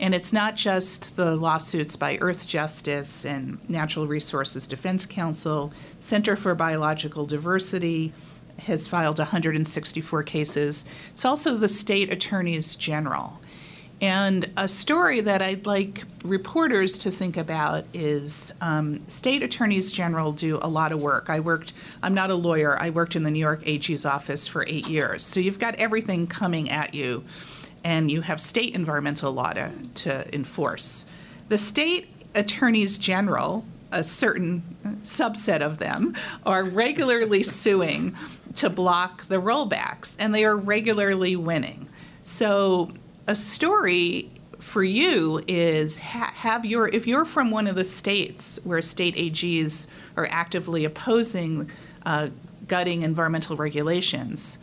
[0.00, 6.34] And it's not just the lawsuits by Earth Justice and Natural Resources Defense Council, Center
[6.34, 8.14] for Biological Diversity
[8.60, 10.84] has filed 164 cases.
[11.10, 13.38] It's also the state attorneys general.
[14.00, 20.32] And a story that I'd like reporters to think about is um, state attorneys general
[20.32, 21.30] do a lot of work.
[21.30, 24.66] I worked, I'm not a lawyer, I worked in the New York AG's office for
[24.68, 25.24] eight years.
[25.24, 27.24] So you've got everything coming at you,
[27.84, 31.06] and you have state environmental law to, to enforce.
[31.48, 34.62] The state attorneys general, a certain
[35.04, 36.14] subset of them,
[36.44, 38.14] are regularly suing
[38.56, 41.88] to block the rollbacks, and they are regularly winning.
[42.24, 42.90] So
[43.26, 48.58] a story for you is ha- have your if you're from one of the states
[48.64, 51.70] where state AGs are actively opposing
[52.04, 52.28] uh,
[52.66, 54.58] gutting environmental regulations,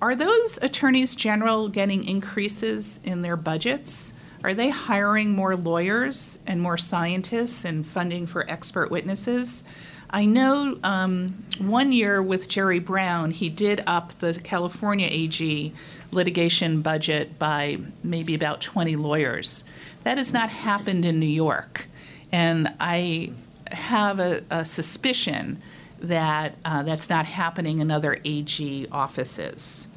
[0.00, 4.12] are those attorneys general getting increases in their budgets?
[4.44, 9.64] Are they hiring more lawyers and more scientists and funding for expert witnesses?
[10.10, 15.72] I know um, one year with Jerry Brown, he did up the California AG
[16.10, 19.64] litigation budget by maybe about 20 lawyers.
[20.04, 21.86] That has not happened in New York.
[22.32, 23.32] And I
[23.70, 25.60] have a, a suspicion
[26.00, 29.88] that uh, that's not happening in other AG offices.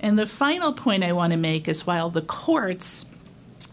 [0.00, 3.06] And the final point I want to make is while the courts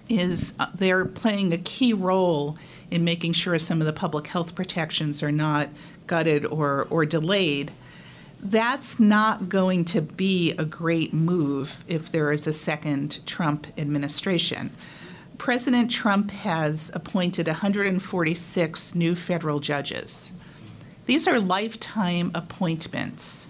[0.08, 2.58] is uh, they're playing a key role
[2.94, 5.68] in making sure some of the public health protections are not
[6.06, 7.72] gutted or, or delayed,
[8.40, 14.70] that's not going to be a great move if there is a second Trump administration.
[15.40, 20.32] President Trump has appointed 146 new federal judges.
[21.08, 23.48] These are lifetime appointments.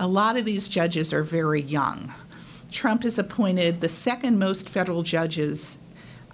[0.00, 2.12] A lot of these judges are very young.
[2.72, 5.78] Trump has appointed the second most federal judges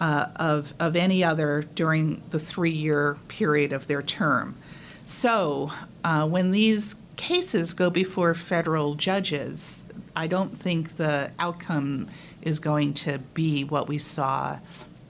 [0.01, 4.57] uh, of, of any other during the three year period of their term.
[5.05, 5.73] So
[6.05, 9.85] uh, when these cases go before federal judges,
[10.17, 12.09] I don't think the outcome
[12.43, 14.59] is going to be what we saw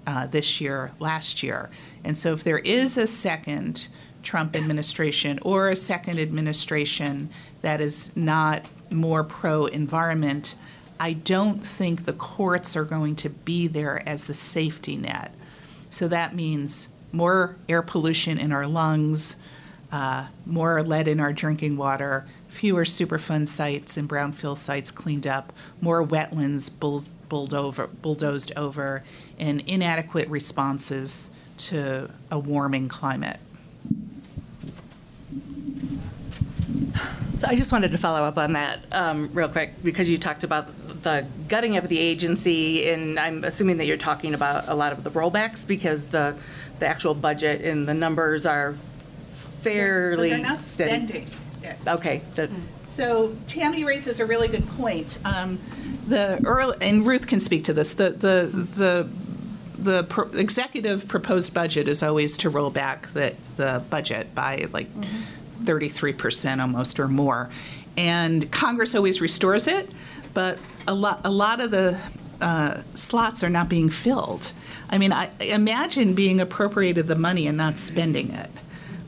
[0.07, 1.71] uh, this year, last year.
[2.03, 3.87] And so if there is a second
[4.23, 7.31] Trump administration or a second administration
[7.63, 10.57] that is not more pro environment,
[11.01, 15.33] I don't think the courts are going to be there as the safety net.
[15.89, 19.37] So that means more air pollution in our lungs,
[19.91, 25.55] uh, more lead in our drinking water, fewer Superfund sites and brownfield sites cleaned up,
[25.81, 26.71] more wetlands
[27.31, 29.03] over, bulldozed over,
[29.39, 33.41] and inadequate responses to a warming climate.
[37.41, 40.45] So I just wanted to follow up on that um, real quick because you talked
[40.45, 40.69] about
[41.03, 45.05] the gutting of the agency, and I'm assuming that you're talking about a lot of
[45.05, 46.37] the rollbacks because the
[46.81, 48.75] the actual budget and the numbers are
[49.63, 50.91] fairly But they're not steady.
[50.91, 51.27] spending
[51.63, 51.77] it.
[51.87, 52.51] Okay, the,
[52.85, 55.19] So Tammy raises a really good point.
[55.25, 55.59] Um,
[56.09, 59.09] The early, and Ruth can speak to this, the, the, the,
[59.79, 64.89] the pro- executive proposed budget is always to roll back the, the budget by like
[65.65, 67.51] 33% almost or more.
[67.97, 69.91] And Congress always restores it,
[70.35, 71.99] but a lot, a lot of the
[72.41, 74.53] uh, slots are not being filled.
[74.89, 78.51] I mean, I imagine being appropriated the money and not spending it.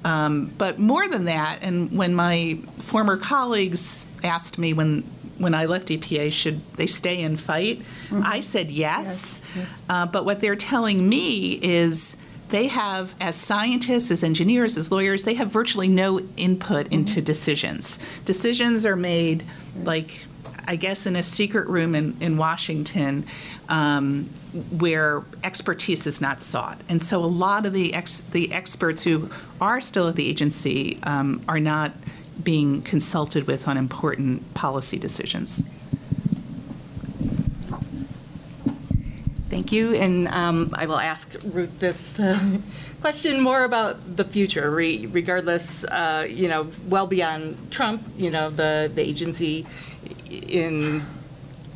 [0.04, 5.04] Um, but more than that, and when my former colleagues asked me when
[5.38, 7.82] when I left EPA, should they stay and fight?
[8.12, 9.40] I said yes.
[9.56, 9.86] Yes, yes.
[9.88, 12.16] Uh, but what they're telling me is
[12.52, 17.98] they have, as scientists, as engineers, as lawyers, they have virtually no input into decisions.
[18.26, 19.42] Decisions are made
[19.84, 20.26] like,
[20.66, 23.24] I guess, in a secret room in, in Washington
[23.70, 24.28] um,
[24.70, 26.78] where expertise is not sought.
[26.90, 30.98] And so a lot of the, ex, the experts who are still at the agency
[31.04, 31.92] um, are not
[32.44, 35.62] being consulted with on important policy decisions.
[39.52, 42.38] Thank you, and um, I will ask Ruth this uh,
[43.02, 48.48] question more about the future, re- regardless, uh, you know, well beyond Trump, you know,
[48.48, 49.66] the, the agency
[50.30, 51.04] in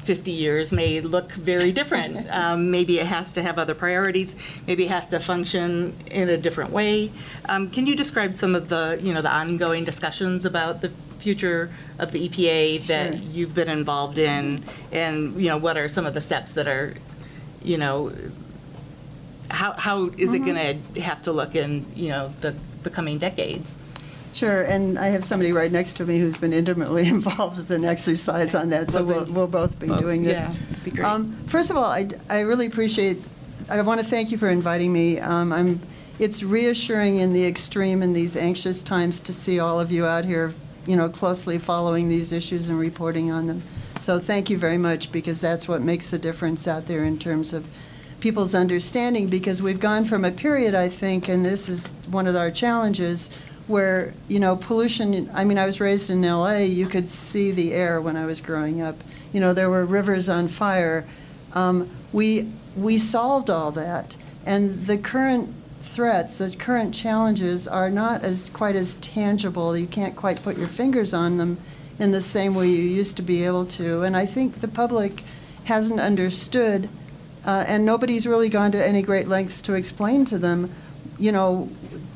[0.04, 2.26] 50 years may look very different.
[2.30, 4.36] Um, Maybe it has to have other priorities,
[4.66, 7.12] maybe it has to function in a different way.
[7.46, 11.68] Um, Can you describe some of the, you know, the ongoing discussions about the future
[11.98, 13.22] of the EPA that Sure.
[13.32, 14.64] you've been involved in?
[14.92, 16.94] And, you know, what are some of the steps that are
[17.66, 18.12] you know,
[19.50, 23.18] how, how is it going to have to look in, you know, the, the coming
[23.18, 23.76] decades?
[24.32, 27.84] Sure, and I have somebody right next to me who's been intimately involved with an
[27.84, 30.48] exercise on that, so we'll, we'll both be doing this.
[30.48, 31.04] Yeah, be great.
[31.04, 33.18] Um, First of all, I, I really appreciate,
[33.70, 35.18] I want to thank you for inviting me.
[35.20, 35.80] Um, I'm,
[36.18, 40.24] it's reassuring in the extreme in these anxious times to see all of you out
[40.24, 40.52] here,
[40.86, 43.62] you know, closely following these issues and reporting on them.
[43.98, 47.52] So thank you very much, because that's what makes the difference out there in terms
[47.52, 47.66] of
[48.20, 52.36] people's understanding, because we've gone from a period, I think, and this is one of
[52.36, 53.30] our challenges,
[53.66, 57.72] where, you know, pollution, I mean, I was raised in LA, you could see the
[57.72, 58.96] air when I was growing up.
[59.32, 61.04] You know, there were rivers on fire.
[61.54, 68.22] Um, we, we solved all that, and the current threats, the current challenges are not
[68.22, 69.76] as, quite as tangible.
[69.76, 71.58] You can't quite put your fingers on them
[71.98, 74.02] in the same way you used to be able to.
[74.02, 75.22] And I think the public
[75.64, 76.88] hasn't understood,
[77.44, 80.72] uh, and nobody's really gone to any great lengths to explain to them,
[81.18, 81.70] you know,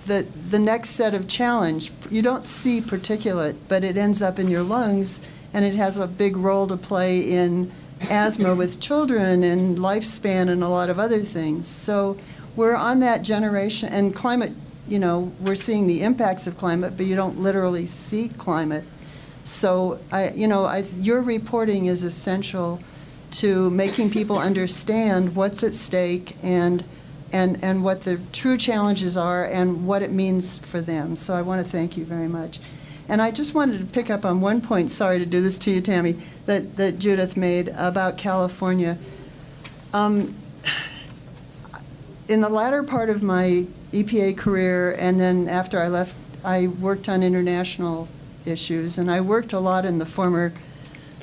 [0.07, 1.91] the, the next set of challenge.
[2.11, 5.21] You don't see particulate, but it ends up in your lungs,
[5.53, 7.73] and it has a big role to play in
[8.09, 11.67] asthma with children and lifespan and a lot of other things.
[11.67, 12.17] So
[12.57, 14.53] we're on that generation, and climate,
[14.89, 18.85] you know, we're seeing the impacts of climate, but you don't literally see climate.
[19.45, 22.81] So, I, you know, I, your reporting is essential
[23.33, 26.85] to making people understand what's at stake and,
[27.33, 31.17] and, and what the true challenges are and what it means for them.
[31.17, 32.61] So I want to thank you very much.
[33.09, 35.71] And I just wanted to pick up on one point, sorry to do this to
[35.71, 38.99] you, Tammy, that, that Judith made about California.
[39.93, 40.37] Um,
[42.29, 47.09] in the latter part of my EPA career, and then after I left, I worked
[47.09, 48.07] on international
[48.47, 50.53] issues, and I worked a lot in the former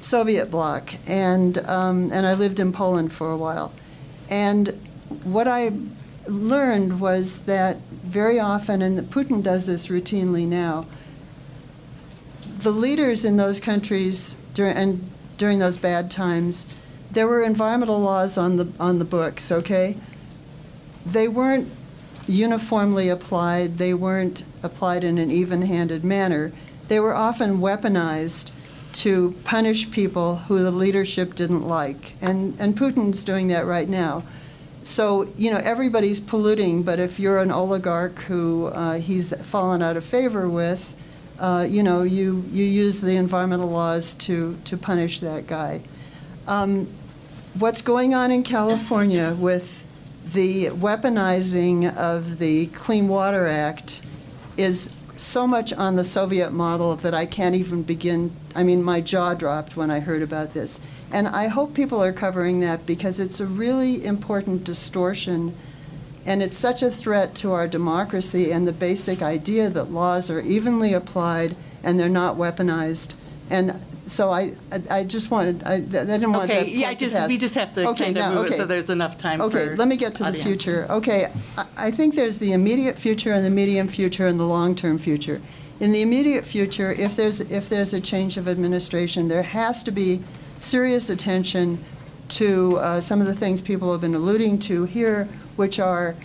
[0.02, 3.74] Soviet bloc, and um, and I lived in Poland for a while,
[4.30, 4.70] and
[5.24, 5.72] what I
[6.28, 10.86] learned was that very often, and Putin does this routinely now,
[12.60, 16.66] the leaders in those countries during and during those bad times,
[17.12, 19.96] there were environmental laws on the on the books, okay?
[21.06, 21.72] They weren't
[22.28, 26.52] uniformly applied, they weren't applied in an even-handed manner.
[26.88, 28.52] They were often weaponized
[28.93, 32.13] to punish people who the leadership didn't like.
[32.21, 34.23] And and Putin's doing that right now.
[34.88, 39.97] So, you know, everybody's polluting, but if you're an oligarch who uh, he's fallen out
[39.97, 40.95] of favor with,
[41.39, 45.82] uh, you know, you, you use the environmental laws to, to punish that guy.
[46.47, 46.88] Um,
[47.60, 49.86] what's going on in California with
[50.34, 54.02] the weaponizing of the Clean Water Act
[54.56, 58.32] is so much on the Soviet model that I can't even begin.
[58.56, 60.80] I mean, my jaw dropped when I heard about this.
[61.12, 65.56] And I hope people are covering that because it's a really important distortion
[66.26, 70.42] and it's such a threat to our democracy and the basic idea that laws are
[70.42, 73.13] evenly applied and they're not weaponized
[73.50, 77.00] And so I, I- I just wanted, I I didn't want that Okay, yeah, point
[77.00, 77.41] to just, we pass.
[77.41, 78.58] just have to Okay, kind of now, move it okay.
[78.58, 80.48] so there's enough time for Okay, let me get to the audience.
[80.48, 80.87] future.
[80.89, 81.27] Okay,
[81.58, 85.41] I- I think there's the immediate future and the medium future and the long-term future.
[85.79, 89.91] In the immediate future, if there's, if there's a change of administration, there has to
[89.91, 90.21] be
[90.58, 91.77] serious attention
[92.29, 96.15] to uh, some of the things people have been alluding to here, which are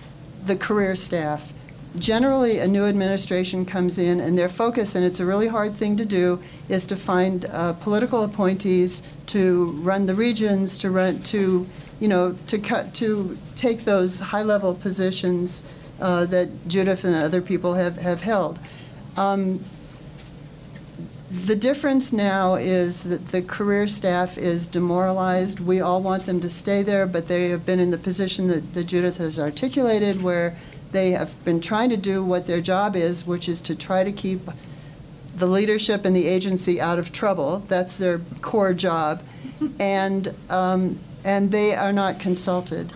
[0.47, 1.52] the career staff.
[1.99, 5.97] Generally, a new administration comes in, and their focus, and it's a really hard thing
[5.99, 11.67] to do, is to find uh, political appointees to run the regions, to run, to,
[12.01, 15.65] you know, to cut, to take those high-level positions
[16.01, 18.59] uh, that Judith and other people have, have held.
[19.19, 19.63] Um,
[21.31, 25.61] the difference now is that the career staff is demoralized.
[25.61, 28.75] We all want them to stay there, but they have been in the position that,
[28.75, 30.57] that Judith has articulated, where
[30.93, 34.13] they have been trying to do what their job is, which is to try to
[34.13, 34.49] keep
[35.35, 37.65] the leadership and the agency out of trouble.
[37.69, 39.23] That's their core job.
[39.79, 42.93] And, um, and they are not consulted.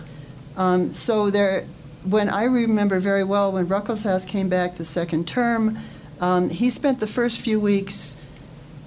[0.57, 1.65] Um, so there,
[2.03, 5.77] when I remember very well when Ruckelshaus came back the second term,
[6.19, 8.17] um, he spent the first few weeks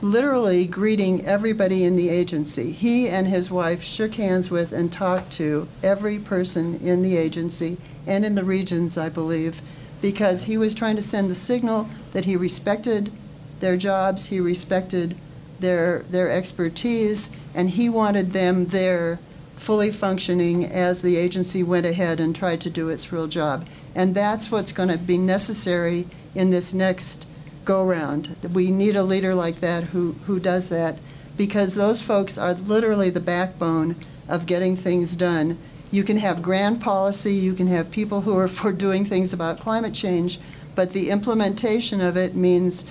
[0.03, 2.73] literally greeting everybody in the agency.
[2.73, 7.79] He and his wife shook hands with and talked to every person in the agency
[8.07, 9.61] and in the regions, I believe,
[10.01, 13.13] because he was trying to send the signal that he respected
[13.61, 15.17] their jobs, he respected
[15.59, 19.19] their, their expertise, and he wanted them there
[19.57, 23.67] fully functioning as the agency went ahead and tried to do its real job.
[23.95, 27.27] And that's what's going to be necessary in this next
[27.67, 28.37] go-round.
[28.55, 30.99] We need a leader like that who, who does that,
[31.37, 33.97] because those folks are literally the backbone
[34.29, 35.59] of getting things done.
[35.91, 39.61] You can have grand policy, you can have people who are for doing things about
[39.61, 40.39] climate change,
[40.75, 42.85] but the implementation of it means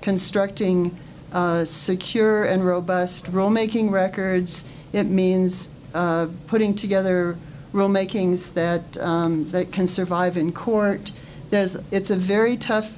[0.00, 0.96] constructing
[1.32, 4.64] uh, secure and robust rulemaking records.
[4.92, 7.36] It means uh, putting together
[7.72, 11.10] rulemakings that, um, that can survive in court.
[11.50, 12.92] There's, it's a very tough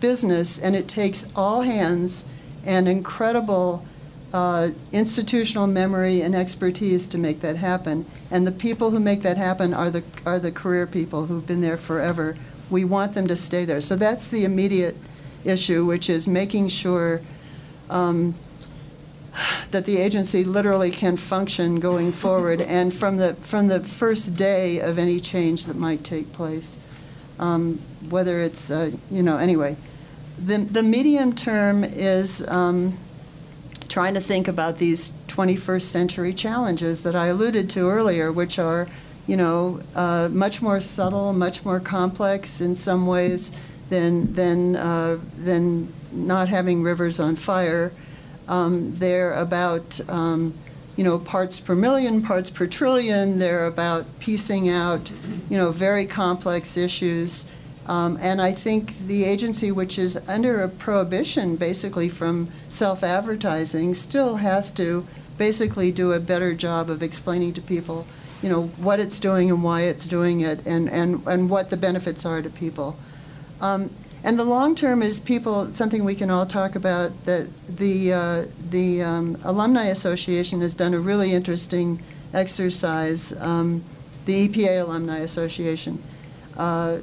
[0.00, 2.24] business, and it takes all hands
[2.64, 3.84] and incredible
[4.32, 8.04] uh, institutional memory and expertise to make that happen.
[8.30, 11.60] And the people who make that happen are the, are the career people who've been
[11.60, 12.36] there forever.
[12.68, 13.80] We want them to stay there.
[13.80, 14.96] So that's the immediate
[15.44, 17.22] issue, which is making sure
[17.88, 18.34] um,
[19.70, 24.78] that the agency literally can function going forward and from the, from the first day
[24.78, 26.78] of any change that might take place.
[27.38, 29.76] Um, whether it's, uh, you know, anyway.
[30.38, 32.98] The, the medium term is um,
[33.98, 38.86] trying to think about these 21st century challenges that I alluded to earlier, which are,
[39.26, 43.50] you know, uh, much more subtle, much more complex in some ways
[43.90, 47.90] than, than, uh, than not having rivers on fire.
[48.46, 50.54] Um, they're about, um,
[50.96, 53.40] you know, parts per million, parts per trillion.
[53.40, 55.10] They're about piecing out,
[55.50, 57.46] you know, very complex issues.
[57.88, 63.94] Um, and I think the agency, which is under a prohibition basically from self advertising,
[63.94, 65.06] still has to
[65.38, 68.06] basically do a better job of explaining to people,
[68.42, 71.76] you know, what it's doing and why it's doing it and, and, and what the
[71.76, 72.96] benefits are to people.
[73.60, 73.90] Um,
[74.22, 78.44] and the long term is people, something we can all talk about, that the, uh,
[78.70, 82.02] the um, Alumni Association has done a really interesting
[82.34, 83.82] exercise, um,
[84.26, 86.02] the EPA Alumni Association.
[86.56, 86.98] Uh,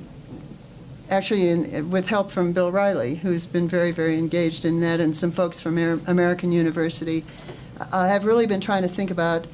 [1.09, 5.15] actually in, with help from Bill Reilly, who's been very, very engaged in that, and
[5.15, 7.23] some folks from Amer- American University,
[7.91, 9.45] uh, have really been trying to think about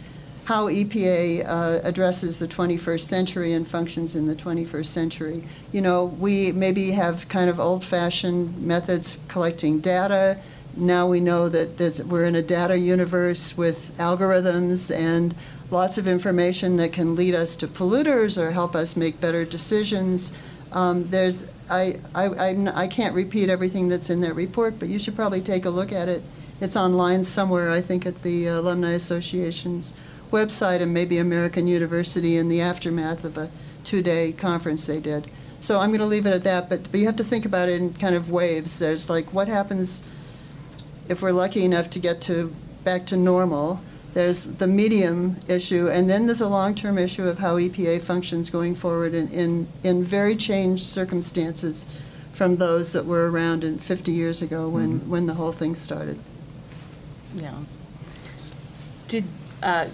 [0.45, 5.43] how EPA uh, addresses the 21st century and functions in the 21st century.
[5.72, 10.38] You know, we maybe have kind of old-fashioned methods collecting data.
[10.76, 15.36] Now we know that we're in a data universe with algorithms and
[15.70, 20.34] lots of information that can lead us to polluters or help us make better decisions.
[20.72, 24.99] Um, there's, I, I, I, I can't repeat everything that's in that report, but you
[24.99, 26.24] should probably take a look at it.
[26.59, 29.93] It's online somewhere, I think, at the Alumni Association's
[30.32, 33.49] website and maybe American University in the aftermath of a
[33.84, 35.30] two-day conference they did.
[35.59, 37.69] So I'm going to leave it at that, but, but you have to think about
[37.69, 38.80] it in kind of waves.
[38.80, 40.03] There's like what happens
[41.09, 42.53] if we're lucky enough to get to
[42.84, 43.82] back to normal.
[44.14, 48.76] There's the medium issue, and then there's a long-term issue of how EPA functions going
[48.76, 51.86] forward in, in, in very changed circumstances
[52.34, 56.20] from those that were around in 50 years ago when, when the whole thing started.
[57.36, 57.53] Yeah.
[59.07, 59.24] Did,
[59.64, 59.88] uh,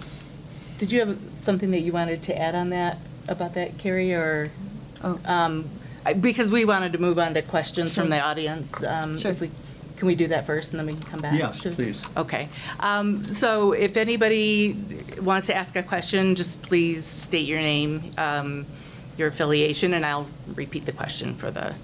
[0.78, 2.98] did you have something that you wanted to add on that,
[3.28, 4.50] about that, Kerry, or?
[5.04, 5.18] Oh.
[5.26, 5.68] um,
[6.04, 8.72] I- Because we wanted to move on to questions from the audience.
[8.82, 9.30] um, Sure.
[9.30, 9.50] If we
[9.98, 11.36] Can we do that first and then we can come back?
[11.36, 12.00] Yes, to- please.
[12.16, 12.48] Okay.
[12.78, 14.76] Um, So if anybody
[15.20, 18.64] wants to ask a question, just please state your name, um,
[19.16, 21.74] your affiliation, and I'll repeat the question for the,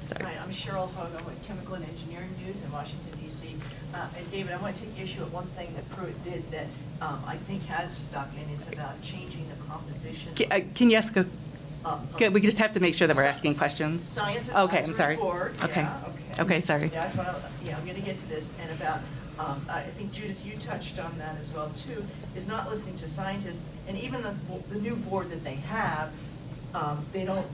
[0.00, 0.24] sorry.
[0.24, 3.46] Hi, I'm Cheryl Hogue, I'm with Chemical and Engineering News in Washington DC.
[3.94, 6.66] Uh, And David, I want to take issue with one thing that Pruitt did that
[7.00, 10.32] um, I think has stuck, and it's about changing the composition.
[10.36, 11.26] Ca- uh, Can you ask a,
[11.84, 14.02] of- okay, we just have to make sure that we're asking questions.
[14.02, 15.16] Science Okay, I'm Advisory sorry.
[15.16, 15.82] Board, Okay.
[15.82, 16.00] yeah,
[16.38, 16.56] okay.
[16.56, 16.88] Okay, sorry.
[16.88, 19.00] That's what, I- yeah, I'm going to get to this, and about,
[19.38, 23.08] um, I think Judith, you touched on that as well, too, is not listening to
[23.08, 24.34] scientists, and even the,
[24.70, 26.10] the new board that they have,
[26.74, 27.46] um, they don't,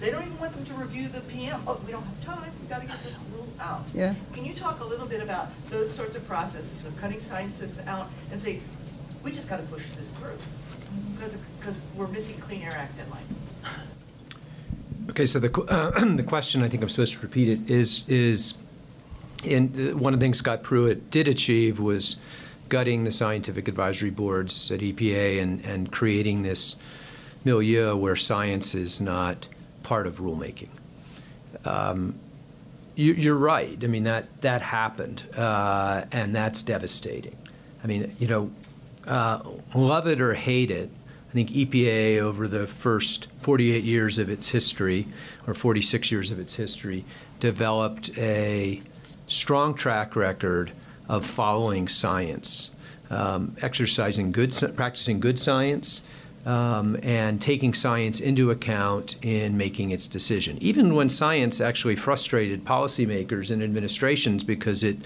[0.00, 1.60] they don't even want them to review the PM.
[1.66, 3.82] Oh, we don't have time, we've got to get this rule out.
[3.92, 4.14] Yeah.
[4.32, 8.08] Can you talk a little bit about those sorts of processes of cutting scientists out
[8.30, 8.60] and say,
[9.24, 10.38] we just got to push this through?
[11.16, 13.36] Because, because we're missing Clean Air Act deadlines.
[15.10, 18.54] Okay, so the, uh, the question, I think I'm supposed to repeat it, is, is,
[19.44, 22.16] in, uh, one of the things Scott Pruitt did achieve was
[22.68, 26.76] gutting the scientific advisory boards at EPA and, and creating this
[27.44, 29.48] milieu where science is not
[29.82, 30.68] part of rulemaking.
[31.64, 32.14] Um,
[32.94, 33.82] you, you're right.
[33.82, 37.36] I mean, that, that happened, uh, and that's devastating.
[37.82, 38.50] I mean, you know,
[39.06, 39.40] uh,
[39.74, 40.90] love it or hate it,
[41.28, 45.06] I think EPA, over the first 48 years of its history,
[45.46, 47.04] or 46 years of its history,
[47.38, 48.80] developed a
[49.26, 50.72] strong track record
[51.06, 52.70] of following science,
[53.10, 56.02] um, exercising good, practicing good science,
[56.46, 60.56] um, and taking science into account in making its decision.
[60.62, 64.96] Even when science actually frustrated policymakers and administrations because it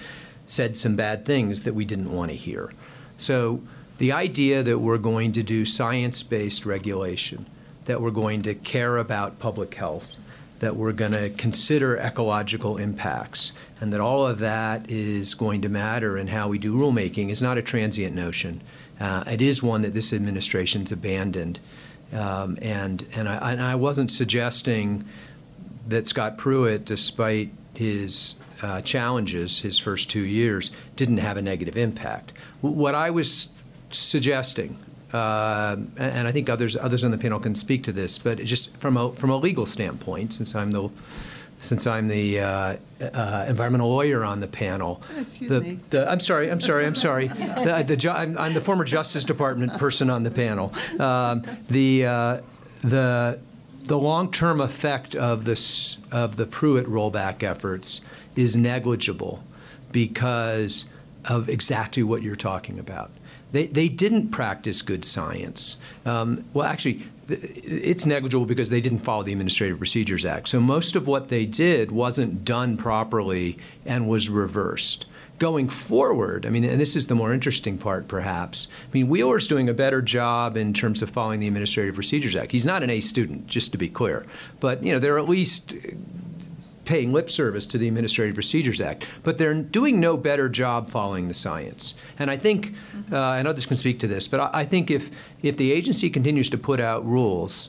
[0.47, 2.73] said some bad things that we didn't want to hear.
[3.16, 3.61] So
[4.03, 7.46] the idea that we're going to do science based regulation,
[7.84, 10.16] that we're going to care about public health,
[10.59, 15.68] that we're going to consider ecological impacts, and that all of that is going to
[15.68, 18.61] matter in how we do rulemaking is not a transient notion.
[18.98, 21.61] Uh, it is one that this administration's abandoned.
[22.12, 25.05] Um, and, and, I, and I wasn't suggesting
[25.86, 31.76] that Scott Pruitt, despite his uh, challenges his first two years, didn't have a negative
[31.76, 32.32] impact.
[32.62, 33.51] What I was
[33.95, 34.76] suggesting,
[35.12, 38.76] uh, and- I think others others on the panel can speak to this, but just
[38.78, 40.88] from a from a legal standpoint, since I'm the
[41.61, 45.01] since I'm the uh, uh, environmental lawyer on the panel.
[45.16, 45.78] Excuse the- me.
[45.90, 47.28] the- I'm sorry, I'm sorry, I'm sorry.
[47.62, 50.72] The- the ju- I'm, I'm the former Justice Department person on the panel.
[50.99, 52.40] Um, the, uh,
[52.82, 53.38] the,
[53.84, 58.01] the long-term effect of, this, of the Pruitt rollback efforts
[58.34, 59.45] is negligible
[59.93, 60.86] because
[61.26, 63.12] of exactly what you're talking about.
[63.53, 65.76] They, they didn't practice good science.
[66.05, 70.48] Um, well, actually, it's negligible because they didn't follow the Administrative Procedures Act.
[70.48, 75.07] So most of what they did wasn't done properly and was reversed.
[75.38, 78.68] Going forward, I mean, and this is the more interesting part, perhaps.
[78.84, 82.53] I mean, Wheeler's doing a better job in terms of following the Administrative Procedures Act.
[82.53, 84.24] He's not an A student, just to be clear,
[84.61, 85.74] but you know, they're at least
[86.85, 91.28] paying lip service to the Administrative Procedures Act, but they're doing no better job following
[91.28, 91.95] the science.
[92.18, 92.74] And I think,
[93.11, 95.11] uh, and others can speak to this, but I, I think if
[95.43, 97.68] if the agency continues to put out rules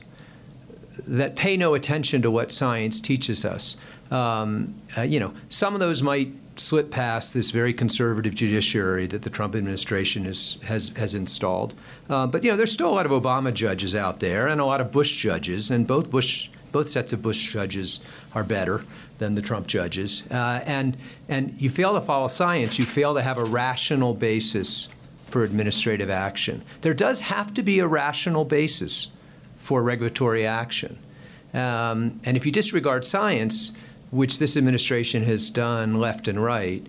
[1.06, 3.76] that pay no attention to what science teaches us,
[4.10, 9.22] um, uh, you know, some of those might slip past this very conservative judiciary that
[9.22, 11.74] the Trump administration is, has has installed.
[12.08, 14.64] Uh, but you know, there's still a lot of Obama judges out there and a
[14.64, 18.00] lot of Bush judges, and both Bush both sets of Bush judges
[18.34, 18.84] are better
[19.18, 20.24] than the Trump judges.
[20.28, 20.96] Uh, and
[21.28, 24.88] and you fail to follow science, you fail to have a rational basis
[25.30, 26.64] for administrative action.
[26.80, 29.12] There does have to be a rational basis
[29.60, 30.98] for regulatory action.
[31.52, 33.72] Um, and if you disregard science,
[34.10, 36.84] which this administration has done left and right,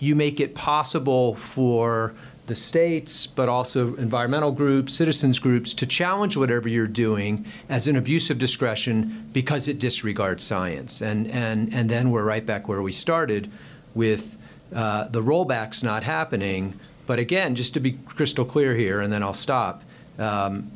[0.00, 2.14] you make it possible for
[2.46, 7.96] the states, but also environmental groups, citizens groups, to challenge whatever you're doing as an
[7.96, 11.00] abuse of discretion because it disregards science.
[11.00, 13.50] And, and, and then we're right back where we started
[13.94, 14.36] with
[14.74, 16.78] uh, the rollbacks not happening.
[17.06, 19.82] But again, just to be crystal clear here, and then I'll stop.
[20.18, 20.70] Um,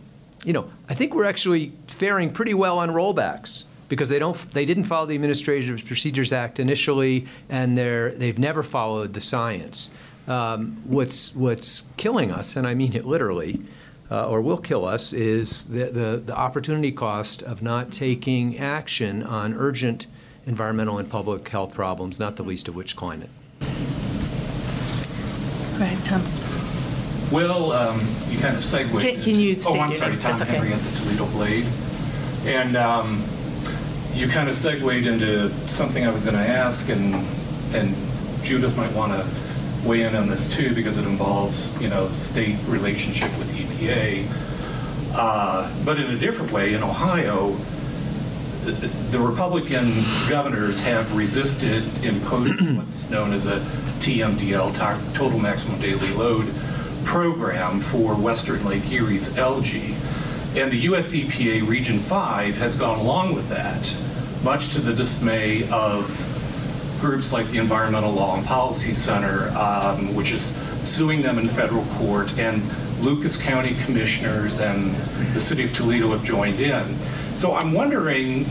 [0.45, 4.65] you know, I think we're actually faring pretty well on rollbacks because they don't they
[4.65, 9.91] didn't follow the Administrative Procedures Act initially, and they're they've never followed the science.
[10.29, 13.61] Um, what's what's killing us, and I mean it literally,
[14.11, 19.23] uh, or will kill us, is the, the the opportunity cost of not taking action
[19.23, 20.07] on urgent
[20.47, 23.31] environmental and public health problems, not the least of which climate.
[23.61, 23.67] Go
[25.85, 26.23] ahead, Tom.
[27.33, 28.91] Well, um, you kind of segued.
[29.01, 30.17] Can- can you Oh, I'm sorry.
[30.17, 30.53] Tom That's okay.
[30.57, 31.67] Henry at the Toledo Blade.
[32.45, 33.23] And um,
[34.15, 37.15] you kind of segued into something I was going to ask, and,
[37.75, 37.95] and
[38.43, 39.27] Judith might want to
[39.85, 44.25] weigh in on this too, because it involves, you know, state relationship with EPA.
[45.15, 47.57] Uh, But in a different way, in Ohio,
[48.65, 48.73] the-
[49.11, 53.61] the Republican governors have resisted imposing what's known as a
[54.01, 56.47] TMDL, to- Total Maximum Daily Load
[57.05, 59.95] program for Western Lake Erie's algae.
[60.57, 63.81] And the US EPA Region 5 has gone along with that,
[64.45, 66.05] much to the dismay of
[67.01, 71.85] groups like the Environmental Law and Policy Center, um, which is suing them in federal
[71.97, 72.63] court, and
[73.01, 74.95] Lucas County commissioners and
[75.35, 76.95] the city of Toledo have joined in.
[77.37, 78.47] So I'm wondering,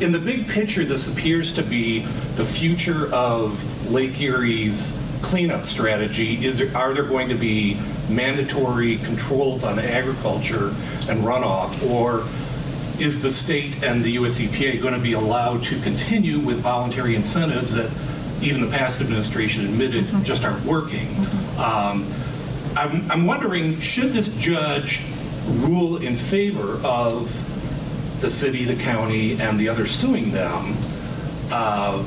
[0.00, 2.00] in the big picture, this appears to be
[2.36, 6.44] the future of Lake Erie's cleanup strategy.
[6.44, 10.68] Is there, are there going to be mandatory controls on agriculture
[11.08, 12.26] and runoff, or
[12.98, 17.16] is the state and the US EPA going to be allowed to continue with voluntary
[17.16, 17.90] incentives that
[18.42, 21.08] even the past administration admitted just aren't working?
[21.58, 22.06] Um,
[22.76, 25.02] I'm, I'm wondering, should this judge
[25.46, 27.30] rule in favor of
[28.20, 30.74] the city, the county, and the others suing them,
[31.50, 32.02] uh,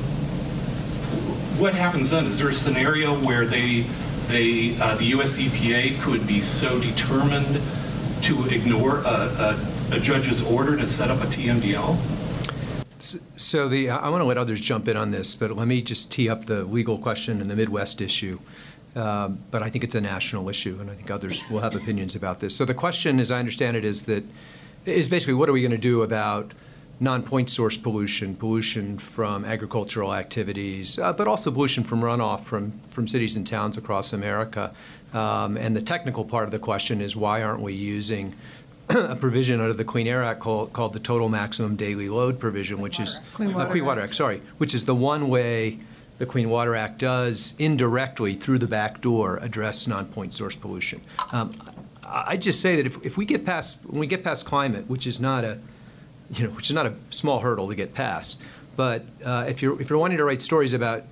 [1.58, 2.26] what happens then?
[2.26, 3.80] Is there a scenario where they,
[4.28, 7.60] they, uh, the US EPA could be so determined
[8.22, 11.96] to ignore a, a, a judge's order to set up a TMDL?
[13.00, 16.12] So the, I want to let others jump in on this, but let me just
[16.12, 18.38] tee up the legal question and the Midwest issue.
[18.96, 22.16] Um, But I think it's a national issue, and I think others will have opinions
[22.16, 22.56] about this.
[22.56, 24.24] So the question, as I understand it, is that,
[24.84, 26.52] is basically what are we going to do about
[27.00, 33.06] non-point source pollution, pollution from agricultural activities, uh, but also pollution from runoff from, from
[33.06, 34.74] cities and towns across America.
[35.14, 38.34] Um, And the technical part of the question is why aren't we using
[38.90, 42.80] a provision under the Clean Air Act called, called the Total Maximum Daily Load provision,
[42.80, 44.10] which is Clean uh, Water Clean Water Act.
[44.10, 45.78] Act, sorry, which is the one way
[46.18, 51.00] the Clean Water Act does indirectly through the back door address non-point source pollution.
[51.32, 51.52] Um,
[52.04, 54.88] I I'd just say that if, if we get past when we get past climate,
[54.88, 55.58] which is not a
[56.30, 58.38] you know, which is not a small hurdle to get past,
[58.76, 61.04] but uh, if you're if you're wanting to write stories about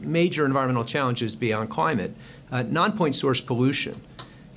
[0.00, 2.14] major environmental challenges beyond climate,
[2.50, 4.00] uh, non-point source pollution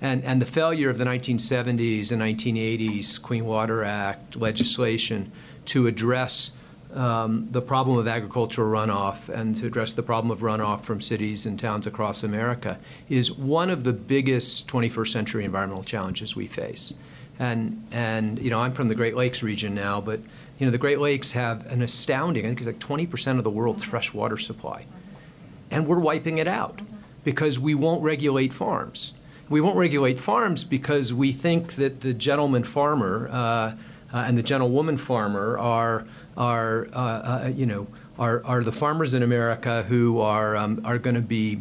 [0.03, 5.31] and, and the failure of the 1970s and 1980s Clean Water Act legislation
[5.65, 6.51] to address
[6.93, 11.47] um, the problem of agricultural runoff and to address the problem of runoff from cities
[11.47, 12.77] and towns across America
[13.09, 16.93] is one of the biggest 21st century environmental challenges we face.
[17.39, 20.19] And, and you know, I'm from the Great Lakes region now, but
[20.59, 23.49] you know, the Great Lakes have an astounding, I think it's like 20% of the
[23.49, 24.85] world's fresh water supply
[25.73, 26.81] and we're wiping it out
[27.23, 29.13] because we won't regulate farms.
[29.49, 33.75] We won't regulate farms because we think that the gentleman farmer uh, uh,
[34.13, 36.05] and the gentlewoman farmer are
[36.37, 37.87] are uh, uh, you know
[38.17, 41.59] are, are the farmers in America who are um, are going to be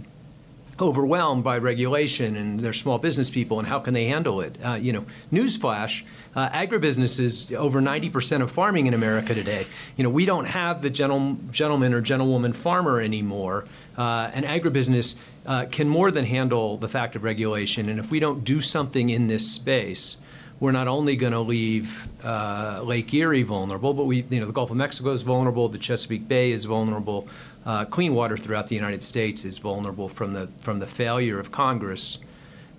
[0.80, 4.56] overwhelmed by regulation and they're small business people and how can they handle it?
[4.64, 6.02] Uh, you know, newsflash,
[6.34, 9.66] uh, agribusiness is over 90% of farming in America today.
[9.96, 13.64] You know, we don't have the gentle, gentleman or gentlewoman farmer anymore,
[13.96, 15.16] uh, and agribusiness
[15.46, 17.88] uh, can more than handle the fact of regulation.
[17.88, 20.16] And if we don't do something in this space,
[20.60, 24.52] we're not only going to leave uh, Lake Erie vulnerable, but we, you know, the
[24.52, 27.26] Gulf of Mexico is vulnerable, the Chesapeake Bay is vulnerable,
[27.66, 31.50] uh, clean water throughout the United States is vulnerable from the from the failure of
[31.50, 32.18] Congress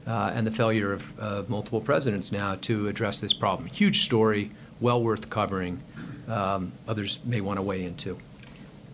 [0.07, 3.67] uh, and the failure of, of multiple presidents now to address this problem.
[3.69, 5.81] Huge story, well worth covering.
[6.27, 8.17] Um, others may want to weigh in too.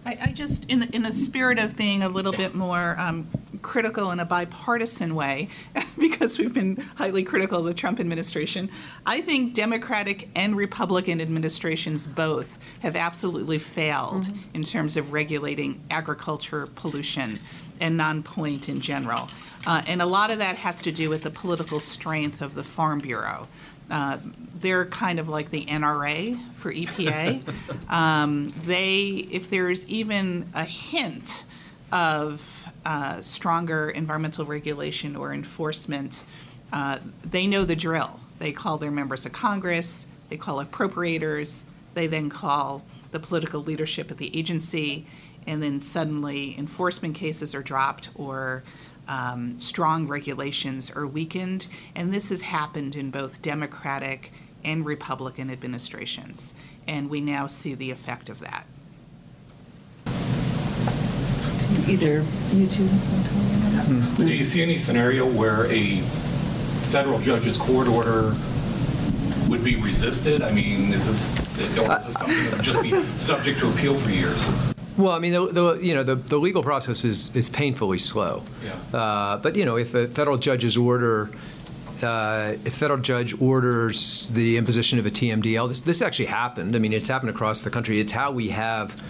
[0.06, 3.28] I, I just, in the, in the spirit of being a little bit more um,
[3.62, 5.50] critical in a bipartisan way,
[6.00, 8.70] because we've been highly critical of the Trump administration,
[9.06, 16.68] I think Democratic and Republican administrations both have absolutely failed in terms of regulating agriculture
[16.76, 17.40] pollution
[17.82, 19.30] and non-point in general.
[19.66, 22.64] Uh, and a lot of that has to do with the political strength of the
[22.64, 23.48] Farm Bureau.
[23.90, 24.18] Uh,
[24.62, 27.42] they're kind of like the NRA for EPA.
[27.92, 31.46] um, they, if there's even a hint
[31.92, 36.24] of uh, stronger environmental regulation or enforcement,
[36.72, 38.20] uh, they know the drill.
[38.38, 41.64] They call their members of Congress, they call appropriators,
[41.94, 45.06] they then call the political leadership at the agency,
[45.48, 48.64] and then suddenly enforcement cases are dropped or
[49.10, 51.68] um, strong regulations are weakened.
[51.96, 54.32] And this has happened in both Democratic
[54.64, 56.54] and Republican administrations.
[56.88, 58.66] And we now see the effect of that.
[61.88, 64.18] Either you two want to weigh in on that?
[64.18, 66.02] Do you see any scenario where a
[66.92, 68.36] federal judge's court order
[69.48, 70.44] would be resisted?
[70.44, 74.12] I mean, is this, is this something that would just be subject to appeal for
[74.12, 74.48] years?
[75.00, 78.44] Well, I mean, the, the, you know, the, the legal process is, is painfully slow.
[78.64, 78.98] Yeah.
[79.00, 81.30] Uh, But, you know, if a federal judge's order,
[82.04, 86.76] uh, if federal judge orders the imposition of a TMDL, this, this actually happened.
[86.76, 88.02] I mean, it's happened across the country.
[88.02, 89.02] It's how we have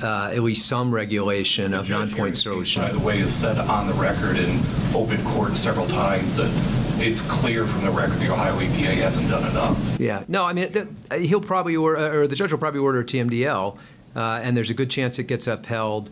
[0.00, 3.88] uh, at least some regulation of Judge non-point Harris, By the way, has said on
[3.88, 4.60] the record in
[4.94, 6.50] open court several times that
[6.98, 9.98] it's clear from the record the Ohio EPA hasn't done enough.
[9.98, 13.04] Yeah, no, I mean, the- he'll probably, order, or the judge will probably order a
[13.04, 13.76] TMDL,
[14.20, 16.10] and there's a good chance it gets upheld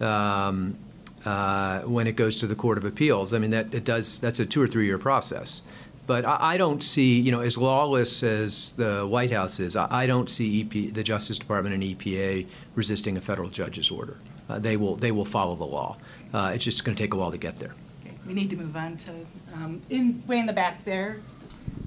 [0.00, 0.76] um,
[1.24, 3.32] uh, when it goes to the Court of Appeals.
[3.32, 5.62] I mean, that, it does, that's a two or three-year process.
[6.06, 9.88] But I, I don't see, you know, as lawless as the White House is, I,
[9.90, 14.16] I don't see EP, the Justice Department and EPA resisting a federal judge's order.
[14.48, 15.96] Uh, They will, they will follow the law.
[16.32, 17.74] Uh, It's just going to take a while to get there.
[18.04, 19.10] Okay, We need to move on to,
[19.54, 21.16] um, in, way in the back there.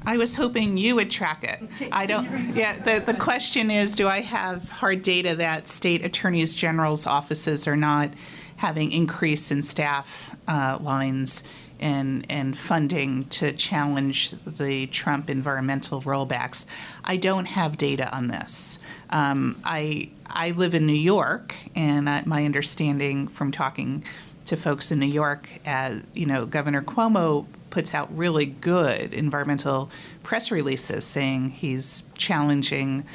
[0.05, 1.91] I was hoping you would track it.
[1.91, 6.55] I don't, yeah, the, the question is, do I have hard data that state attorneys
[6.55, 8.11] general's offices are not
[8.57, 11.43] having increase in staff uh, lines
[11.79, 16.65] and, and funding to challenge the Trump environmental rollbacks?
[17.03, 18.79] I don't have data on this.
[19.09, 24.03] Um, I, I live in New York, and uh, my understanding from talking
[24.45, 29.89] to folks in New York, as you know, Governor Cuomo puts out really good environmental
[30.23, 33.05] press releases saying he's challenging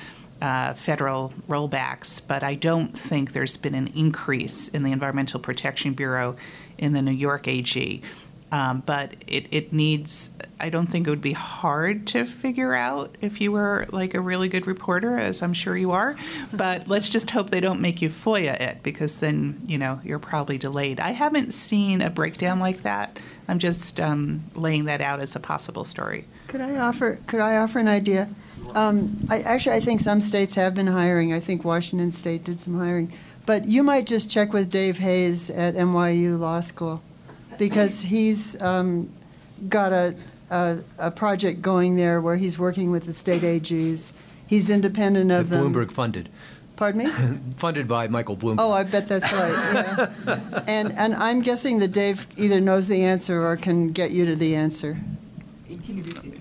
[0.40, 5.94] uh, federal rollbacks, but I don't think there's been an increase in the Environmental Protection
[5.94, 6.36] Bureau
[6.76, 8.02] in the New York AG.
[8.54, 10.30] Um, but it, it needs,
[10.60, 14.20] I don't think it would be hard to figure out if you were like a
[14.20, 16.14] really good reporter, as I'm sure you are.
[16.52, 20.20] But let's just hope they don't make you FOIA it because then, you know, you're
[20.20, 21.00] probably delayed.
[21.00, 23.18] I haven't seen a breakdown like that.
[23.48, 26.26] I'm just um, laying that out as a possible story.
[26.46, 28.28] Could I offer, could I offer an idea?
[28.76, 31.32] Um, I, actually, I think some states have been hiring.
[31.32, 33.12] I think Washington State did some hiring.
[33.46, 37.02] But you might just check with Dave Hayes at NYU Law School,
[37.58, 39.10] because he's um,
[39.68, 40.14] got a,
[40.50, 44.12] a, a project going there where he's working with the state AGs.
[44.46, 45.72] He's independent of them.
[45.72, 46.28] Bloomberg funded,
[46.76, 47.38] Pardon me?
[47.56, 48.56] funded by Michael Bloomberg.
[48.58, 50.62] Oh, I bet that's right, yeah.
[50.66, 54.34] And, and I'm guessing that Dave either knows the answer or can get you to
[54.34, 54.98] the answer.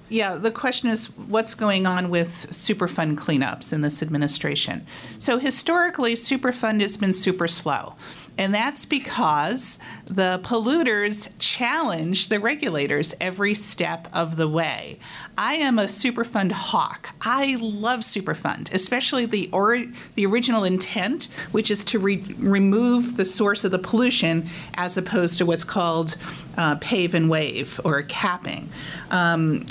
[0.09, 4.86] Yeah, the question is what's going on with Superfund cleanups in this administration?
[5.18, 7.95] So historically, Superfund has been super slow.
[8.38, 14.97] And that's because the polluters challenge the regulators every step of the way.
[15.38, 17.11] I am a Superfund hawk.
[17.21, 23.25] I love Superfund, especially the or, the original intent, which is to re- remove the
[23.25, 26.17] source of the pollution as opposed to what's called
[26.57, 28.69] uh, pave and wave or capping.
[29.11, 29.65] Um,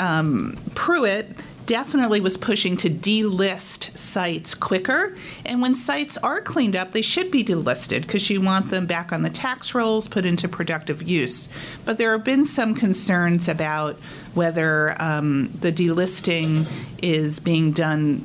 [0.00, 1.28] um, Pruitt
[1.66, 5.14] definitely was pushing to delist sites quicker.
[5.44, 9.12] And when sites are cleaned up, they should be delisted because you want them back
[9.12, 11.48] on the tax rolls, put into productive use.
[11.84, 13.98] But there have been some concerns about
[14.34, 16.66] whether um, the delisting
[17.02, 18.24] is being done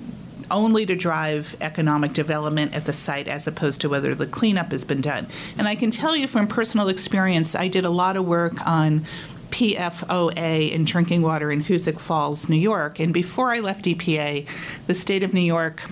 [0.52, 4.84] only to drive economic development at the site as opposed to whether the cleanup has
[4.84, 5.26] been done.
[5.58, 9.06] And I can tell you from personal experience, I did a lot of work on
[9.52, 13.00] PFOA in drinking water in Hoosick Falls, New York.
[13.00, 14.48] And before I left EPA,
[14.88, 15.84] the state of New York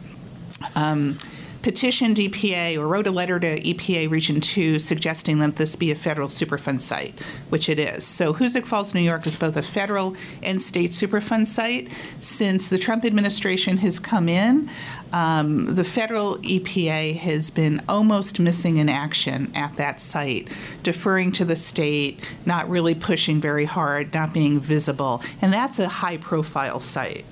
[0.75, 1.15] um,
[1.61, 5.95] petitioned EPA or wrote a letter to EPA Region 2 suggesting that this be a
[5.95, 8.05] federal Superfund site, which it is.
[8.05, 11.89] So Hoosick Falls, New York is both a federal and state Superfund site.
[12.19, 14.69] Since the Trump administration has come in,
[15.13, 20.47] um, the federal EPA has been almost missing in action at that site,
[20.83, 25.21] deferring to the state, not really pushing very hard, not being visible.
[25.41, 27.25] And that's a high profile site.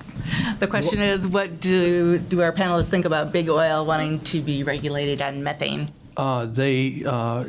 [0.60, 4.64] The question is, what do, do our panelists think about big oil wanting to be
[4.64, 5.90] regulated on methane?
[6.18, 7.46] Uh, They uh,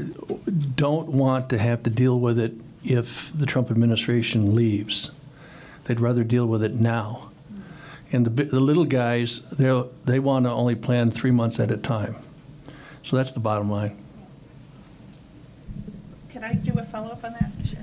[0.76, 2.52] don't want to have to deal with it
[2.84, 5.10] if the Trump administration leaves.
[5.84, 7.27] They'd rather deal with it now.
[8.10, 11.76] And the, the little guys, they they want to only plan three months at a
[11.76, 12.16] time.
[13.02, 13.96] So that's the bottom line.
[16.30, 17.52] Can I do a follow up on that?
[17.66, 17.78] Sure.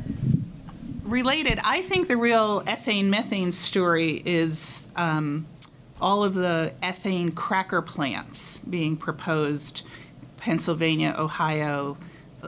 [1.04, 5.46] Related, I think the real ethane methane story is um,
[6.02, 9.84] all of the ethane cracker plants being proposed,
[10.38, 11.98] Pennsylvania, Ohio,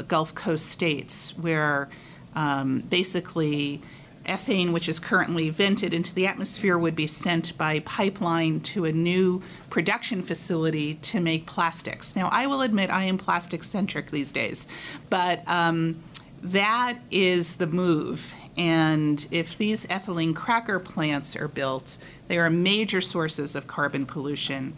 [0.08, 1.90] Gulf Coast states, where
[2.36, 3.82] um, basically
[4.28, 8.92] ethane, which is currently vented into the atmosphere, would be sent by pipeline to a
[8.92, 12.16] new production facility to make plastics.
[12.16, 14.68] Now, I will admit I am plastic centric these days,
[15.10, 16.02] but um,
[16.44, 18.34] that is the move.
[18.58, 21.98] And if these ethylene cracker plants are built,
[22.28, 24.76] they are major sources of carbon pollution.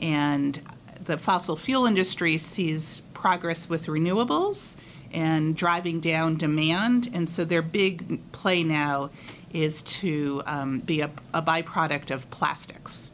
[0.00, 0.60] And
[1.04, 4.76] the fossil fuel industry sees progress with renewables
[5.12, 7.10] and driving down demand.
[7.12, 9.10] And so their big play now
[9.52, 13.10] is to um, be a, a byproduct of plastics.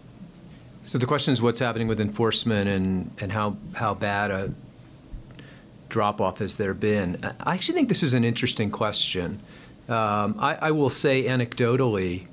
[0.84, 4.55] So the question is what's happening with enforcement and, and how, how bad a
[5.88, 7.20] drop off has there been?
[7.40, 9.40] I actually think this is an interesting question.
[9.88, 12.26] Um, I, I will say anecdotally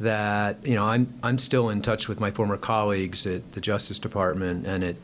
[0.00, 3.98] that you know I'm I'm still in touch with my former colleagues at the Justice
[3.98, 4.96] Department and at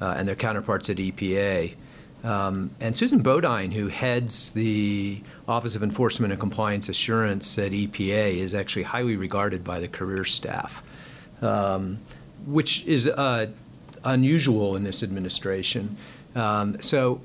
[0.00, 1.74] uh, and their counterparts at EPA.
[2.22, 8.36] Um, and Susan Bodine, who heads the Office of Enforcement and Compliance Assurance at EPA,
[8.36, 10.82] is actually highly regarded by the career staff,
[11.40, 11.98] um,
[12.46, 13.46] which is uh,
[14.04, 15.96] unusual in this administration.
[16.34, 17.20] Um, so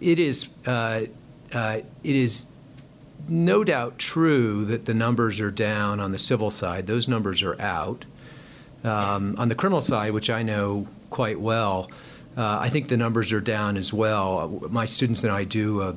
[0.00, 1.06] it is uh,
[1.52, 2.46] uh, it is
[3.28, 6.86] no doubt true that the numbers are down on the civil side.
[6.86, 8.04] Those numbers are out.
[8.84, 11.90] Um, on the criminal side, which I know quite well,
[12.38, 14.62] uh, I think the numbers are down as well.
[14.70, 15.96] My students and I do uh,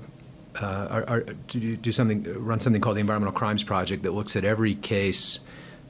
[0.60, 4.44] uh, are, are, do, something, run something called the Environmental Crimes Project that looks at
[4.44, 5.40] every case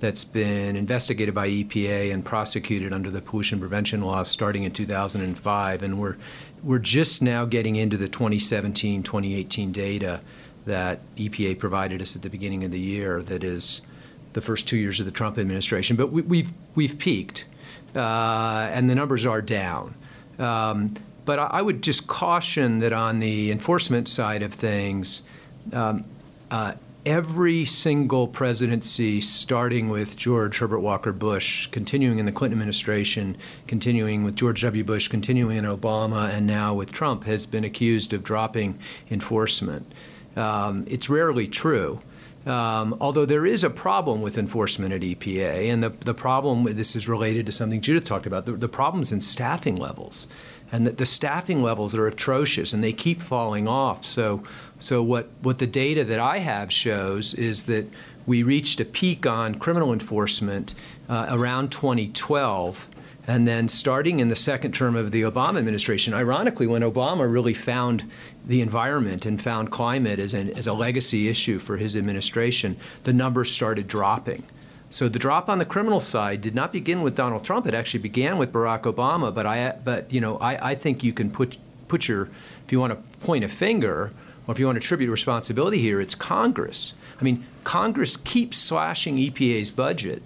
[0.01, 5.83] that's been investigated by EPA and prosecuted under the pollution prevention laws starting in 2005,
[5.83, 6.17] and we're
[6.63, 10.19] we're just now getting into the 2017 2018 data
[10.65, 13.81] that EPA provided us at the beginning of the year that is
[14.33, 15.95] the first two years of the Trump administration.
[15.95, 17.45] But we, have we've, we've peaked,
[17.95, 19.95] uh, and the numbers are down.
[20.41, 25.21] Um, but I, I, would just caution that on the enforcement side of things,
[25.71, 26.03] um,
[26.49, 26.73] uh,
[27.05, 33.37] every single presidency, starting with George Herbert Walker Bush, continuing in the Clinton administration,
[33.67, 34.83] continuing with George W.
[34.83, 38.77] Bush, continuing in Obama, and now with Trump, has been accused of dropping
[39.09, 39.91] enforcement.
[40.35, 42.01] Um, it's rarely true.
[42.45, 46.95] Um, although there is a problem with enforcement at EPA, and the, the problem, this
[46.95, 50.27] is related to something Judith talked about, the, the problems in staffing levels.
[50.71, 54.05] And that the staffing levels are atrocious and they keep falling off.
[54.05, 54.43] So,
[54.79, 57.85] so what, what the data that I have shows is that
[58.25, 60.73] we reached a peak on criminal enforcement
[61.09, 62.87] uh, around 2012
[63.27, 67.53] and then starting in the second term of the Obama administration, ironically, when Obama really
[67.53, 68.09] found
[68.45, 73.13] the environment and found climate as, an, as a legacy issue for his administration, the
[73.13, 74.43] numbers started dropping.
[74.89, 77.65] So the drop on the criminal side did not begin with Donald Trump.
[77.65, 79.33] It actually began with Barack Obama.
[79.33, 81.57] But I, but you know, I, I think you can put
[81.87, 82.29] put your,
[82.65, 84.13] if you want to point a finger,
[84.47, 86.95] or if you want to attribute responsibility here, it's Congress.
[87.19, 90.23] I mean, Congress keeps slashing EPA's budget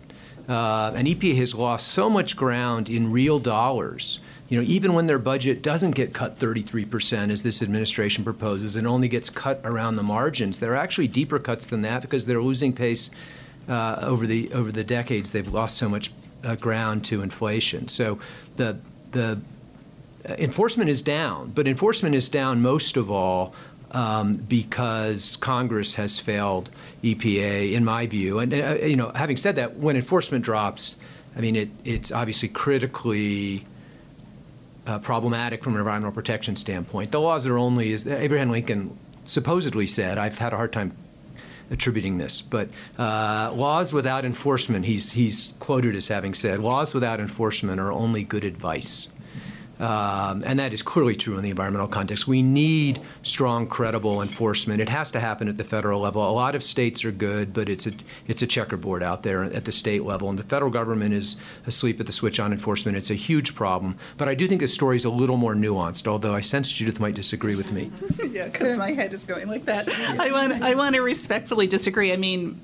[0.47, 4.19] uh, and EPA has lost so much ground in real dollars.
[4.47, 8.85] You know, even when their budget doesn't get cut 33%, as this administration proposes, and
[8.85, 12.41] only gets cut around the margins, there are actually deeper cuts than that because they're
[12.41, 13.09] losing pace
[13.67, 15.31] uh, over the over the decades.
[15.31, 16.11] They've lost so much
[16.43, 17.87] uh, ground to inflation.
[17.87, 18.19] So
[18.57, 18.77] the
[19.11, 19.39] the
[20.29, 23.53] uh, enforcement is down, but enforcement is down most of all
[23.95, 26.69] um, because Congress has failed
[27.01, 28.39] EPA, in my view.
[28.39, 30.97] And uh, you know, having said that, when enforcement drops,
[31.35, 33.65] I mean, it, it's obviously critically
[34.85, 37.11] uh, problematic from an environmental protection standpoint.
[37.11, 40.95] The laws are only, as Abraham Lincoln supposedly said, I've had a hard time
[41.71, 42.69] attributing this, but
[42.99, 48.25] uh, laws without enforcement, he's, he's quoted as having said, laws without enforcement are only
[48.25, 49.07] good advice.
[49.79, 52.27] Um, and that is clearly true in the environmental context.
[52.27, 54.79] We need strong, credible enforcement.
[54.79, 56.27] It has to happen at the federal level.
[56.27, 57.91] A lot of states are good, but it's a
[58.27, 61.35] it's a checkerboard out there at the state level, and the federal government is
[61.67, 62.97] asleep at the switch on enforcement.
[62.97, 63.97] It's a huge problem.
[64.17, 66.07] But I do think the story is a little more nuanced.
[66.07, 67.91] Although I sense Judith might disagree with me.
[68.31, 69.89] yeah, because my head is going like that.
[70.19, 72.13] I want I want to respectfully disagree.
[72.13, 72.61] I mean,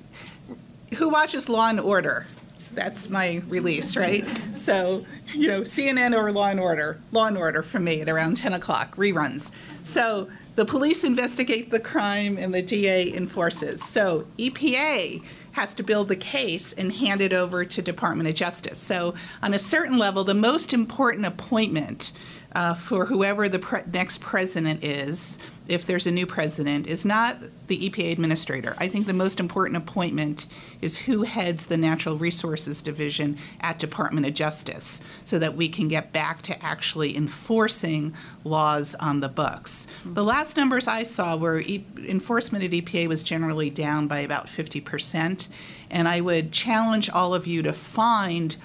[0.98, 2.26] who watches Law and Order?
[2.74, 4.26] That's my release, right?
[4.56, 8.38] So, you know, CNN or Law and Order, Law and Order for me at around
[8.38, 9.52] 10 o'clock, reruns.
[9.84, 13.84] So the police investigate the crime and the DA enforces.
[13.84, 18.80] So EPA has to build the case and hand it over to Department of Justice.
[18.80, 22.14] So on a certain level, the most important appointment
[22.54, 27.38] uh, for whoever the pre- next president is, if there's a new president, is not
[27.68, 28.76] the EPA administrator.
[28.78, 30.48] I think the most important appointment
[30.82, 35.88] is who heads the Natural Resources Division at Department of Justice so that we can
[35.88, 39.88] get back to actually enforcing laws on the books.
[40.04, 44.48] The last numbers I saw were e- enforcement at EPA was generally down by about
[44.48, 45.48] 50%.
[45.90, 48.58] And I would challenge all of you to find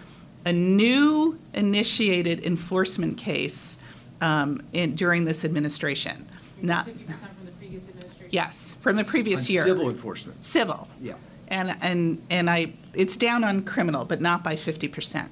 [0.47, 3.77] a new initiated enforcement case
[4.21, 6.27] um, in, during this administration.
[6.63, 8.29] Not, 50% from the previous administration?
[8.31, 9.65] yes, from the previous On year.
[9.65, 10.43] Civil enforcement.
[10.43, 10.89] Civil.
[11.03, 11.15] Yeah.
[11.49, 15.29] And, and, and I, it's down on criminal, but not by 50%.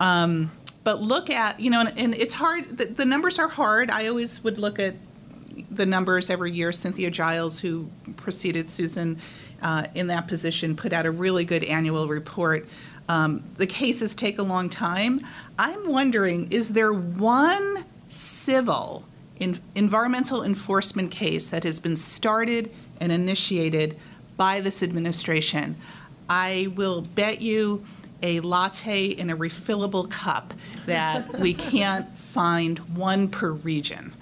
[0.00, 0.50] Um,
[0.84, 3.90] But look at, you know, and, and it's hard, the, the numbers are hard.
[3.90, 4.94] I always would look at
[5.70, 6.72] the numbers every year.
[6.72, 9.18] Cynthia Giles, who preceded Susan
[9.60, 12.66] uh, in that position, put out a really good annual report.
[13.12, 15.20] Um, The cases take a long time.
[15.58, 19.04] I'm wondering, is there one civil
[19.38, 23.98] in, environmental enforcement case that has been started and initiated
[24.38, 25.76] by this administration?
[26.30, 27.84] I will bet you
[28.22, 30.54] a latte in a refillable cup
[30.86, 34.14] that we can't find one per region.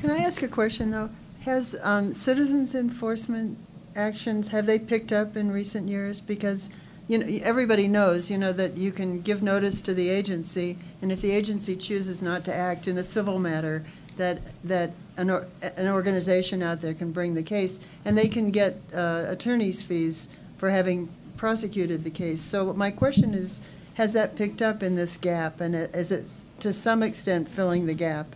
[0.00, 1.10] Can I ask a question, though?
[1.42, 3.58] Has um, citizens enforcement
[3.94, 6.20] actions, have they picked up in recent years?
[6.20, 6.70] Because,
[7.08, 11.10] you know, everybody knows, you know, that you can give notice to the agency, and
[11.10, 13.84] if the agency chooses not to act in a civil matter,
[14.18, 15.46] that, that an, or-
[15.76, 20.28] an organization out there can bring the case, and they can get uh, attorney's fees
[20.58, 22.42] for having prosecuted the case.
[22.42, 23.60] So my question is,
[23.94, 26.26] has that picked up in this gap, and is it
[26.60, 28.26] to some extent filling the gap?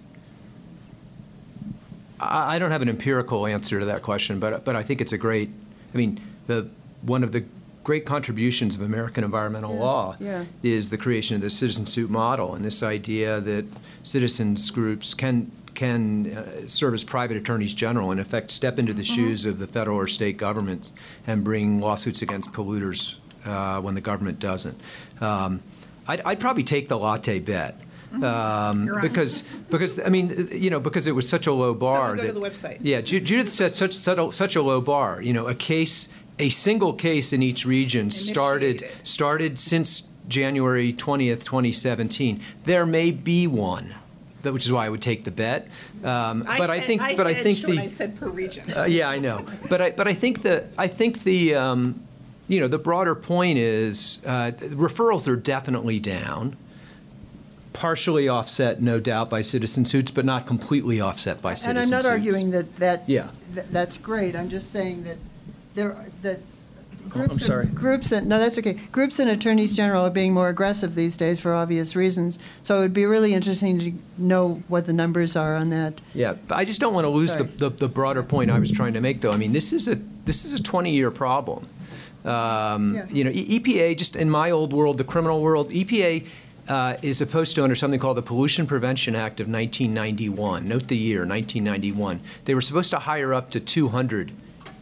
[2.19, 5.13] I I don't have an empirical answer to that question, but, but I think it's
[5.13, 5.51] a great,
[5.93, 6.69] I mean, the,
[7.03, 7.45] one of the
[7.85, 10.45] great contributions of American environmental Yeah, law yeah.
[10.63, 13.65] is the creation of the citizen suit model and this idea that
[14.03, 18.93] citizens groups can, can uh, serve as private attorneys general, and in effect, step into
[18.93, 20.93] the shoes of the federal or state governments
[21.27, 24.79] and bring lawsuits against polluters uh, when the government doesn't.
[25.21, 25.61] Um,
[26.07, 27.81] I'd, I'd probably take the latte bet.
[28.23, 32.09] Um, You're because, because I mean, you know, because it was such a low bar.
[32.09, 32.79] Someone go to the website.
[32.83, 35.23] Yeah, Ju- Judith said such, such a, such a low bar.
[35.23, 39.07] You know, a case, a single case in each region started Initiated.
[39.07, 42.41] started since January 20th, 2017.
[42.65, 43.95] There may be one,
[44.43, 45.69] which is why I would take the bet.
[46.03, 48.65] Um, but I think, but I think hedged when the I said per region.
[48.75, 52.01] uh, yeah, I know, but I but I think the I think the um,
[52.49, 56.57] you know the broader point is uh, referrals are definitely down,
[57.73, 61.69] partially offset, no doubt, by citizen suits, but not completely offset by citizen suits.
[61.69, 62.11] And I'm not suits.
[62.11, 63.05] arguing that, that.
[63.09, 63.29] Yeah.
[63.55, 65.19] that- That's great, I'm just saying that
[65.75, 66.41] there, that.
[66.41, 67.67] Oh, I'm groups and- sorry.
[67.67, 68.75] Groups, and no, that's okay.
[68.93, 72.39] Groups and attorneys general are being more aggressive these days for obvious reasons.
[72.63, 76.01] So it would be really interesting to know what the numbers are on that.
[76.15, 78.71] Yeah, but I just don't want to lose the, the, the broader point I was
[78.71, 79.33] trying to make, though.
[79.33, 81.67] I mean, this is a this is a 20 year problem.
[82.25, 83.07] Um, Yeah.
[83.11, 86.25] You know, E- EPA just in my old world, the criminal world, EPA.
[86.69, 90.65] Uh, is supposed to under something called the Pollution Prevention Act of 1991.
[90.69, 92.21] Note the year, 1991.
[92.45, 94.31] They were supposed to hire up to 200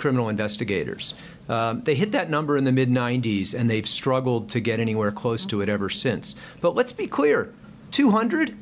[0.01, 1.15] criminal investigators.
[1.49, 5.13] Um, they hit that number in the mid 90s, and they've struggled to get anywhere
[5.13, 6.37] close to it ever since.
[6.61, 7.53] But let's be clear
[7.93, 8.57] 200?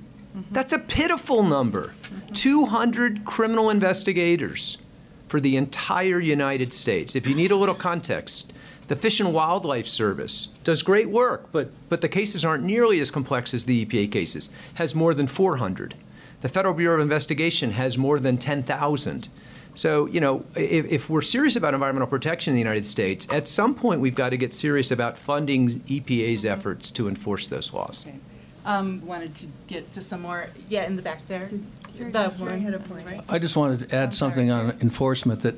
[0.51, 1.95] That's a pitiful number.
[2.35, 4.79] 200 criminal investigators
[5.29, 7.17] for the entire United States.
[7.17, 8.53] If you need a little context,
[8.89, 13.11] the Fish and Wildlife Service does great work, but, but the cases aren't nearly as
[13.11, 15.95] complex as the EPA cases, has more than 400.
[16.41, 19.29] The Federal Bureau of Investigation has more than 10,000.
[19.79, 23.47] So, you know, if, if we're serious about environmental protection in the United States, at
[23.47, 28.05] some point we've got to get serious about funding EPA's efforts to enforce those laws.
[28.05, 28.17] Okay.
[28.65, 31.49] Um, Wanted to get to some more, yeah, in the back there.
[31.97, 33.07] Jerry- The one had a on the point.
[33.07, 33.21] right.
[33.29, 35.55] I just wanted to add something on enforcement, that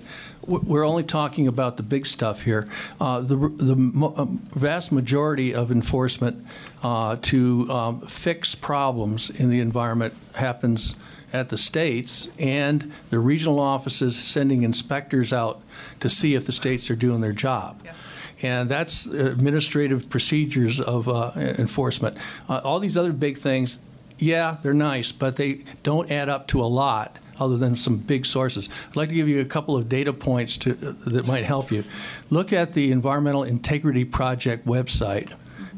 [0.47, 2.69] we're only talking about the big stuff here.
[3.01, 6.45] Uh, The the mo- um, vast majority of enforcement
[6.83, 10.95] uh, to um, fix problems in the environment happens
[11.33, 15.61] at the states and the regional offices sending inspectors out
[16.01, 17.81] to see if the states are doing their job.
[17.85, 17.95] Yes.
[18.43, 22.17] And that's administrative procedures of uh, enforcement.
[22.49, 23.79] Uh, All these other big things,
[24.19, 28.27] yeah, they're nice, but they don't add up to a lot other than some big
[28.27, 28.69] sources.
[28.89, 31.85] I'd like to give you a couple of data points to, that might help you.
[32.29, 35.33] Look at the Environmental Integrity Project website.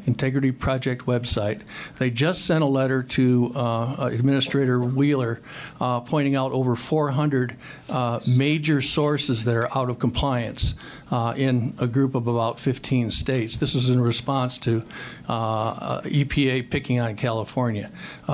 [0.07, 1.61] Integrity Project website.
[1.99, 5.41] They just sent a letter to uh, Administrator Wheeler
[5.81, 7.57] uh, pointing out over 400
[7.89, 10.75] uh, major sources that are out of compliance
[11.13, 13.59] uh, in a group of about 15 states.
[13.59, 14.83] This is in response to
[15.29, 17.91] uh, uh, EPA picking on California.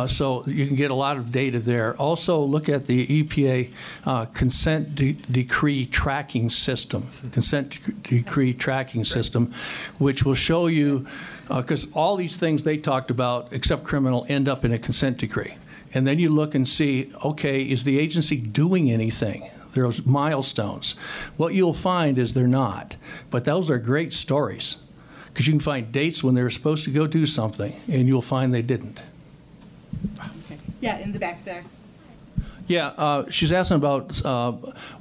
[0.07, 1.97] So you can get a lot of data there.
[1.97, 9.53] Also, look at the EPA consent de- decree tracking system, consent dec- decree tracking system,
[9.99, 11.07] which will show you,
[11.49, 15.57] because all these things they talked about, except criminal, end up in a consent decree.
[15.95, 19.51] And then you look and see, okay, is the agency doing anything?
[19.73, 20.95] There's milestones.
[21.37, 22.97] What you'll find is they're not.
[23.31, 24.77] But those are great stories
[25.29, 28.23] because you can find dates when they were supposed to go do something, and you'll
[28.23, 29.01] find they didn't.
[30.19, 30.59] Okay.
[30.81, 31.63] Yeah, in the back there.
[32.67, 34.53] Yeah, uh, she's asking about uh,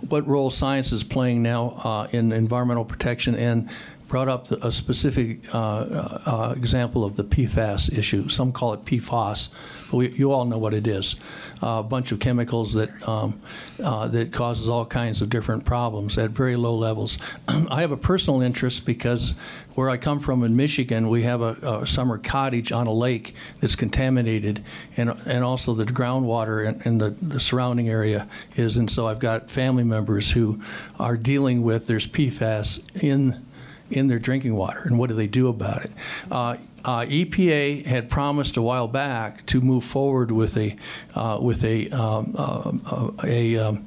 [0.08, 3.70] what role science is playing now uh, in environmental protection and
[4.08, 8.30] brought up a specific uh, uh, example of the PFAS issue.
[8.30, 9.50] Some call it PFAS,
[9.92, 11.16] but we, you all know what it is.
[11.62, 13.42] a bunch of chemicals that, um,
[13.84, 17.18] uh, that causes all kinds of different problems at very low levels.
[17.48, 19.36] I have a personal interest because
[19.78, 23.36] where I come from in Michigan, we have a, a summer cottage on a lake
[23.60, 24.64] that's contaminated,
[24.98, 28.76] and and also the groundwater in, in the, the surrounding area is.
[28.78, 30.60] And so I've got family members who
[31.00, 33.46] are dealing with there's PFAS in
[33.90, 35.92] in their drinking water, and what do they do about it?
[36.32, 40.76] Uh, uh, EPA had promised a while back to move forward with a
[41.16, 43.86] uh, with a um, uh, a, um,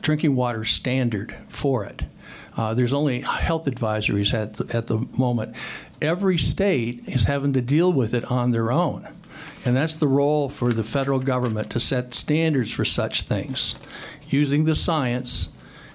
[0.00, 2.02] drinking water standard for it.
[2.56, 5.54] Uh, there's only health advisories at the, at the moment.
[6.02, 9.06] Every state is having to deal with it on their own.
[9.64, 13.76] And that's the role for the federal government to set standards for such things,
[14.28, 15.50] using the science,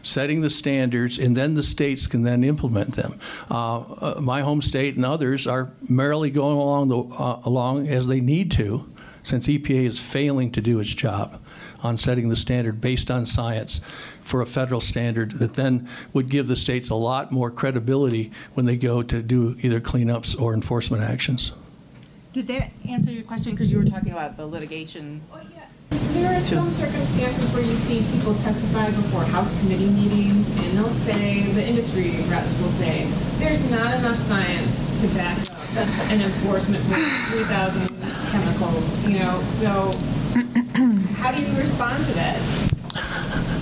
[0.05, 3.19] setting the standards, and then the states can then implement them.
[3.49, 8.07] Uh, uh, my home state and others are merrily going along, the, uh, along as
[8.07, 8.89] they need to,
[9.23, 11.41] since EPA is failing to do its job
[11.81, 13.81] on setting the standard based on science
[14.21, 18.65] for a federal standard that then would give the states a lot more credibility when
[18.65, 21.51] they go to do either cleanups or enforcement actions.
[22.33, 23.51] Did that answer your question?
[23.53, 25.21] Because you were talking about the litigation.
[25.95, 30.89] There are some circumstances where you see people testify before House committee meetings, and they'll
[30.89, 35.37] say, the industry reps will say, there's not enough science to back
[35.77, 36.95] up an enforcement for
[37.31, 37.87] 3,000
[38.29, 39.93] chemicals, you know, so
[41.15, 43.54] how do you respond to that?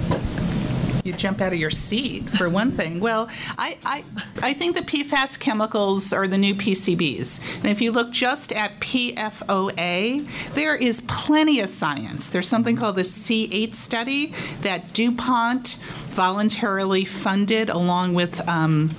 [1.03, 3.01] You jump out of your seat, for one thing.
[3.01, 3.27] Well,
[3.57, 4.05] I, I,
[4.41, 7.41] I think the PFAS chemicals are the new PCBs.
[7.57, 12.29] And if you look just at PFOA, there is plenty of science.
[12.29, 15.77] There's something called the C8 study that DuPont
[16.11, 18.47] voluntarily funded along with.
[18.47, 18.95] Um,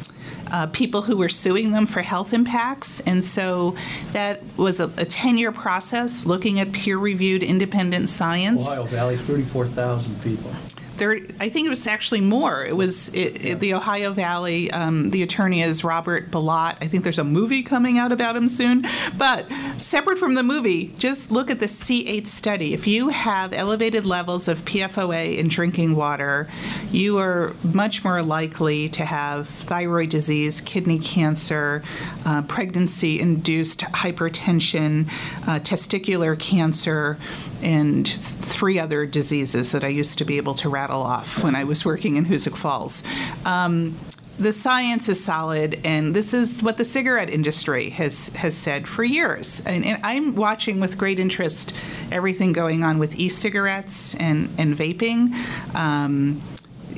[0.53, 3.01] uh, people who were suing them for health impacts.
[3.01, 3.75] And so
[4.13, 8.69] that was a 10 year process looking at peer reviewed independent science.
[8.69, 10.55] Ohio Valley, 34,000 people.
[10.97, 12.65] There, I think it was actually more.
[12.65, 14.71] It was it, it, the Ohio Valley.
[14.71, 16.77] Um, the attorney is Robert Bilott.
[16.81, 18.85] I think there's a movie coming out about him soon.
[19.19, 22.75] But separate from the movie, just look at the C8 study.
[22.75, 26.49] If you have elevated levels of PFOA in drinking water,
[26.93, 31.83] you are much more likely to have thyroid disease, kidney cancer,
[32.25, 35.09] uh, pregnancy-induced hypertension,
[35.47, 37.19] uh, testicular cancer,
[37.65, 41.65] and three other diseases that I used to be able to rattle off when I
[41.65, 43.03] was working in Hoosick Falls.
[43.45, 43.99] Um,
[44.39, 49.05] the science is solid, and this is what the cigarette industry has has said for
[49.05, 49.63] years.
[49.65, 51.73] And, and I'm watching with great interest
[52.11, 55.33] everything going on with e-cigarettes and and vaping.
[55.75, 56.43] Um,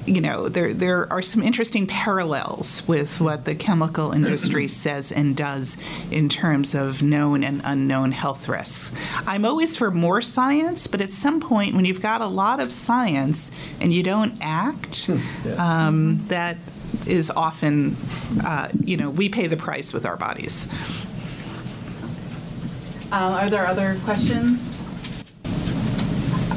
[0.07, 5.37] you know, there there are some interesting parallels with what the chemical industry says and
[5.37, 5.77] does
[6.11, 8.93] in terms of known and unknown health risks.
[9.27, 12.73] I'm always for more science, but at some point, when you've got a lot of
[12.73, 13.51] science
[13.81, 15.11] and you don't act,
[15.59, 16.57] um, that
[17.07, 17.97] is often,
[18.45, 20.69] uh, you know, we pay the price with our bodies.
[23.13, 24.76] Uh, are there other questions?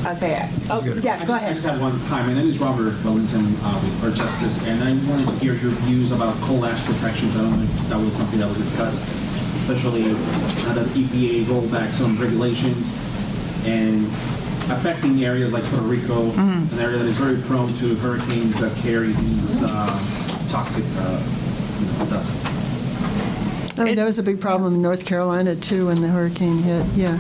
[0.06, 0.50] Okay.
[0.70, 1.54] Oh, yeah, I go just, I ahead.
[1.56, 1.91] just have one.
[2.08, 5.54] Hi, my name is Robert Wellington uh, with Earth Justice, and I wanted to hear
[5.56, 7.36] your views about coal ash protections.
[7.36, 9.04] I don't know if that was something that was discussed,
[9.58, 12.93] especially now that EPA rolled back some regulations
[13.66, 14.06] and
[14.72, 19.12] affecting areas like Puerto Rico, an area that is very prone to hurricanes that carry
[19.12, 21.22] these uh, toxic uh,
[21.80, 22.34] you know, dust.
[23.78, 26.86] I mean, that was a big problem in North Carolina, too, when the hurricane hit,
[26.95, 27.18] yeah.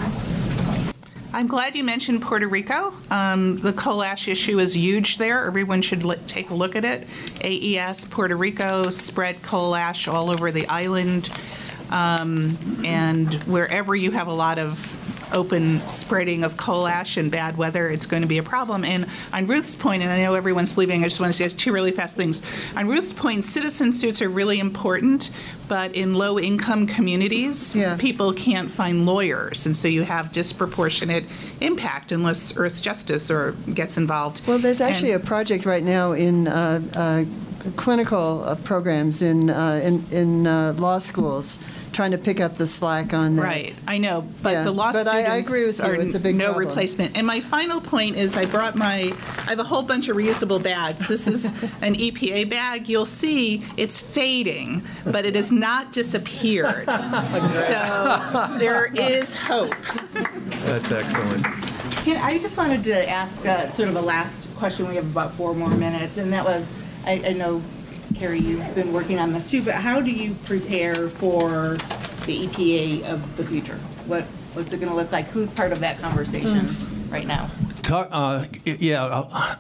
[1.31, 2.91] I'm glad you mentioned Puerto Rico.
[3.11, 5.45] Um, the coal ash issue is huge there.
[5.45, 7.07] Everyone should take a look at it.
[7.43, 11.29] AES Puerto Rico spread coal ash all over the island.
[11.91, 14.95] Um, and wherever you have a lot of
[15.31, 18.83] open spreading of coal ash and bad weather, it's going to be a problem.
[18.83, 21.71] And on Ruth's point, and I know everyone's leaving, I just want to say two
[21.71, 22.41] really fast things.
[22.75, 25.29] On Ruth's point, citizen suits are really important,
[25.69, 27.95] but in low income communities, Yeah.
[27.95, 31.23] people can't find lawyers, and so you have disproportionate
[31.61, 34.41] impact unless Earth Justice or gets involved.
[34.47, 37.23] Well, there's actually a project right now in uh, uh,
[37.75, 41.59] clinical uh, programs in, uh, in, in uh, law schools,
[41.91, 43.41] trying to pick up the slack on that.
[43.41, 45.85] Right, I know, but Yeah, the law but I- I students agree with you.
[45.85, 46.67] are It's a big no problem.
[46.67, 47.17] replacement.
[47.17, 50.61] And my final point is, I brought my, I have a whole bunch of reusable
[50.61, 51.07] bags.
[51.07, 51.45] This is
[51.81, 52.87] an EPA bag.
[52.87, 56.87] You'll see it's fading, but it has not disappeared.
[57.49, 59.75] So there is hope.
[60.65, 61.43] That's excellent.
[62.03, 64.87] Can, I just wanted to ask uh, sort of a last question.
[64.87, 66.71] We have about four more minutes, and that was,
[67.05, 67.61] I, I know,
[68.15, 71.77] Kerry, you've been working on this too, but how do you prepare for
[72.25, 73.77] the EPA of the future?
[74.05, 74.23] What,
[74.53, 75.27] what's it going to look like?
[75.27, 76.75] Who's part of that conversation
[77.09, 77.49] right now?
[77.83, 79.05] Talk, uh, yeah.
[79.05, 79.55] uh,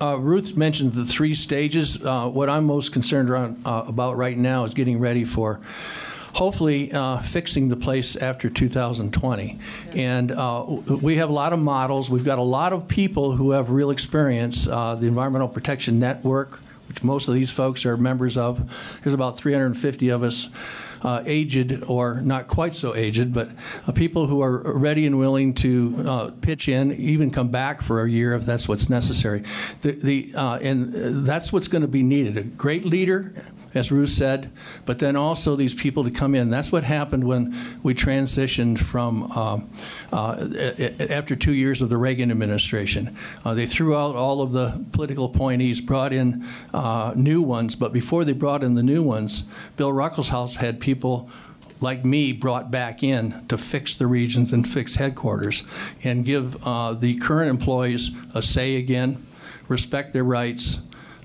[0.00, 2.02] uh, Ruth mentioned the three stages.
[2.02, 5.60] Uh, what I'm most concerned around, uh, about right now is getting ready for
[6.34, 9.58] hopefully uh, fixing the place after 2020.
[9.94, 10.64] And uh,
[11.00, 12.10] we have a lot of models.
[12.10, 14.66] We've got a lot of people who have real experience.
[14.66, 18.70] Uh, the Environmental Protection Network, which most of these folks are members of,
[19.02, 20.48] there's about 350 of us
[21.06, 23.48] uh, aged or not quite so aged, but
[23.86, 28.02] uh, people who are ready and willing to uh, pitch in, even come back for
[28.02, 29.44] a year if that's what's necessary.
[29.82, 32.36] The, the, uh, and that's what's going to be needed.
[32.36, 33.32] A great leader,
[33.76, 34.50] as Ruth said,
[34.84, 36.50] but then also these people to come in.
[36.50, 39.70] That's what happened when we transitioned from um,
[40.12, 40.72] uh,
[41.10, 43.16] after two years of the Reagan administration.
[43.44, 47.92] Uh, they threw out all of the political appointees, brought in uh, new ones, but
[47.92, 49.44] before they brought in the new ones,
[49.76, 51.30] Bill Ruckelshaus had people
[51.80, 55.62] like me brought back in to fix the regions and fix headquarters
[56.02, 59.24] and give uh, the current employees a say again,
[59.68, 60.78] respect their rights,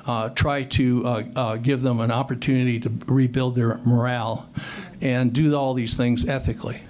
[0.06, 4.50] uh, try to uh, uh, give them an opportunity to rebuild their morale
[5.02, 6.82] and do all these things ethically.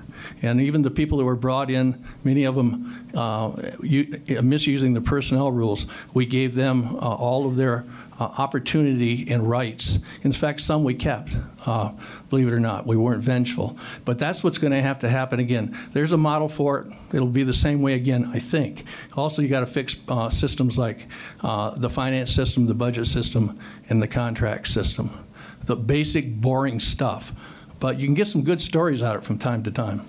[0.41, 5.01] And even the people that were brought in, many of them uh, u- misusing the
[5.01, 7.83] personnel rules, we gave them uh, all of their uh,
[8.23, 9.99] opportunity and rights.
[10.23, 11.35] In fact, some we kept,
[11.65, 11.91] uh,
[12.30, 12.85] believe it or not.
[12.85, 13.77] We weren't vengeful.
[14.06, 15.77] But that's what's going to have to happen again.
[15.93, 16.93] There's a model for it.
[17.14, 18.84] It'll be the same way again, I think.
[19.14, 21.07] Also, you got to fix uh, systems like
[21.41, 25.26] uh, the finance system, the budget system, and the contract system.
[25.65, 27.34] The basic, boring stuff.
[27.80, 30.06] But you can get some good stories out of it from time to time.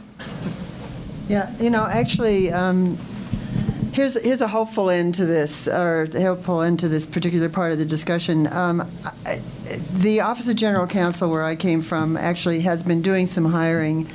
[1.28, 2.98] Yeah, you know, actually, um,
[3.92, 7.72] here's here's a hopeful end to this, or a hopeful end to this particular part
[7.72, 8.46] of the discussion.
[8.52, 8.90] Um,
[9.24, 9.40] I,
[9.92, 14.08] the Office of General Counsel, where I came from, actually has been doing some hiring.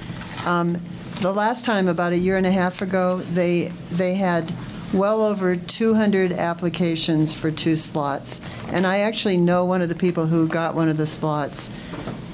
[0.45, 0.81] Um,
[1.21, 4.51] the last time, about a year and a half ago, they they had
[4.93, 10.27] well over 200 applications for two slots, and I actually know one of the people
[10.27, 11.71] who got one of the slots.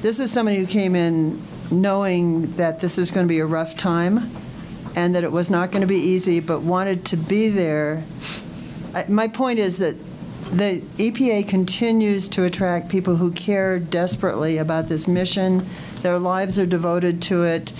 [0.01, 1.41] This is somebody who came in
[1.71, 4.29] knowing that this is going to be a rough time
[4.95, 8.03] and that it was not going to be easy, but wanted to be there.
[8.93, 9.95] I- My point is that
[10.51, 15.65] the EPA continues to attract people who care desperately about this mission.
[16.01, 17.73] Their lives are devoted to it.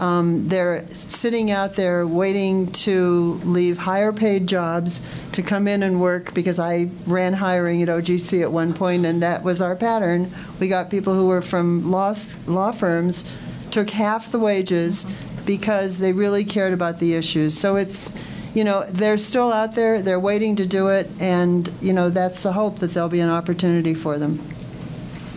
[0.00, 5.00] Um, They're sitting out there waiting to leave higher paid jobs
[5.32, 9.22] to come in and work because I ran hiring at OGC at one point, and
[9.22, 10.30] that was our pattern.
[10.60, 12.14] We got people who were from law,
[12.46, 13.24] law firms,
[13.70, 15.06] took half the wages
[15.46, 17.56] because they really cared about the issues.
[17.56, 18.12] So it's,
[18.54, 22.42] you know, they're still out there, they're waiting to do it, and, you know, that's
[22.42, 24.38] the hope that there'll be an opportunity for them.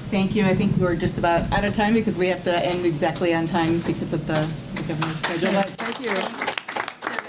[0.10, 0.44] Thank you.
[0.44, 3.46] I think we're just about out of time because we have to end exactly on
[3.46, 5.52] time because of the the governor's schedule.
[5.52, 6.10] But Thank you.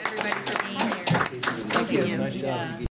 [0.05, 1.05] Everybody for being here.
[1.69, 2.41] Thank you.
[2.41, 2.81] Yeah.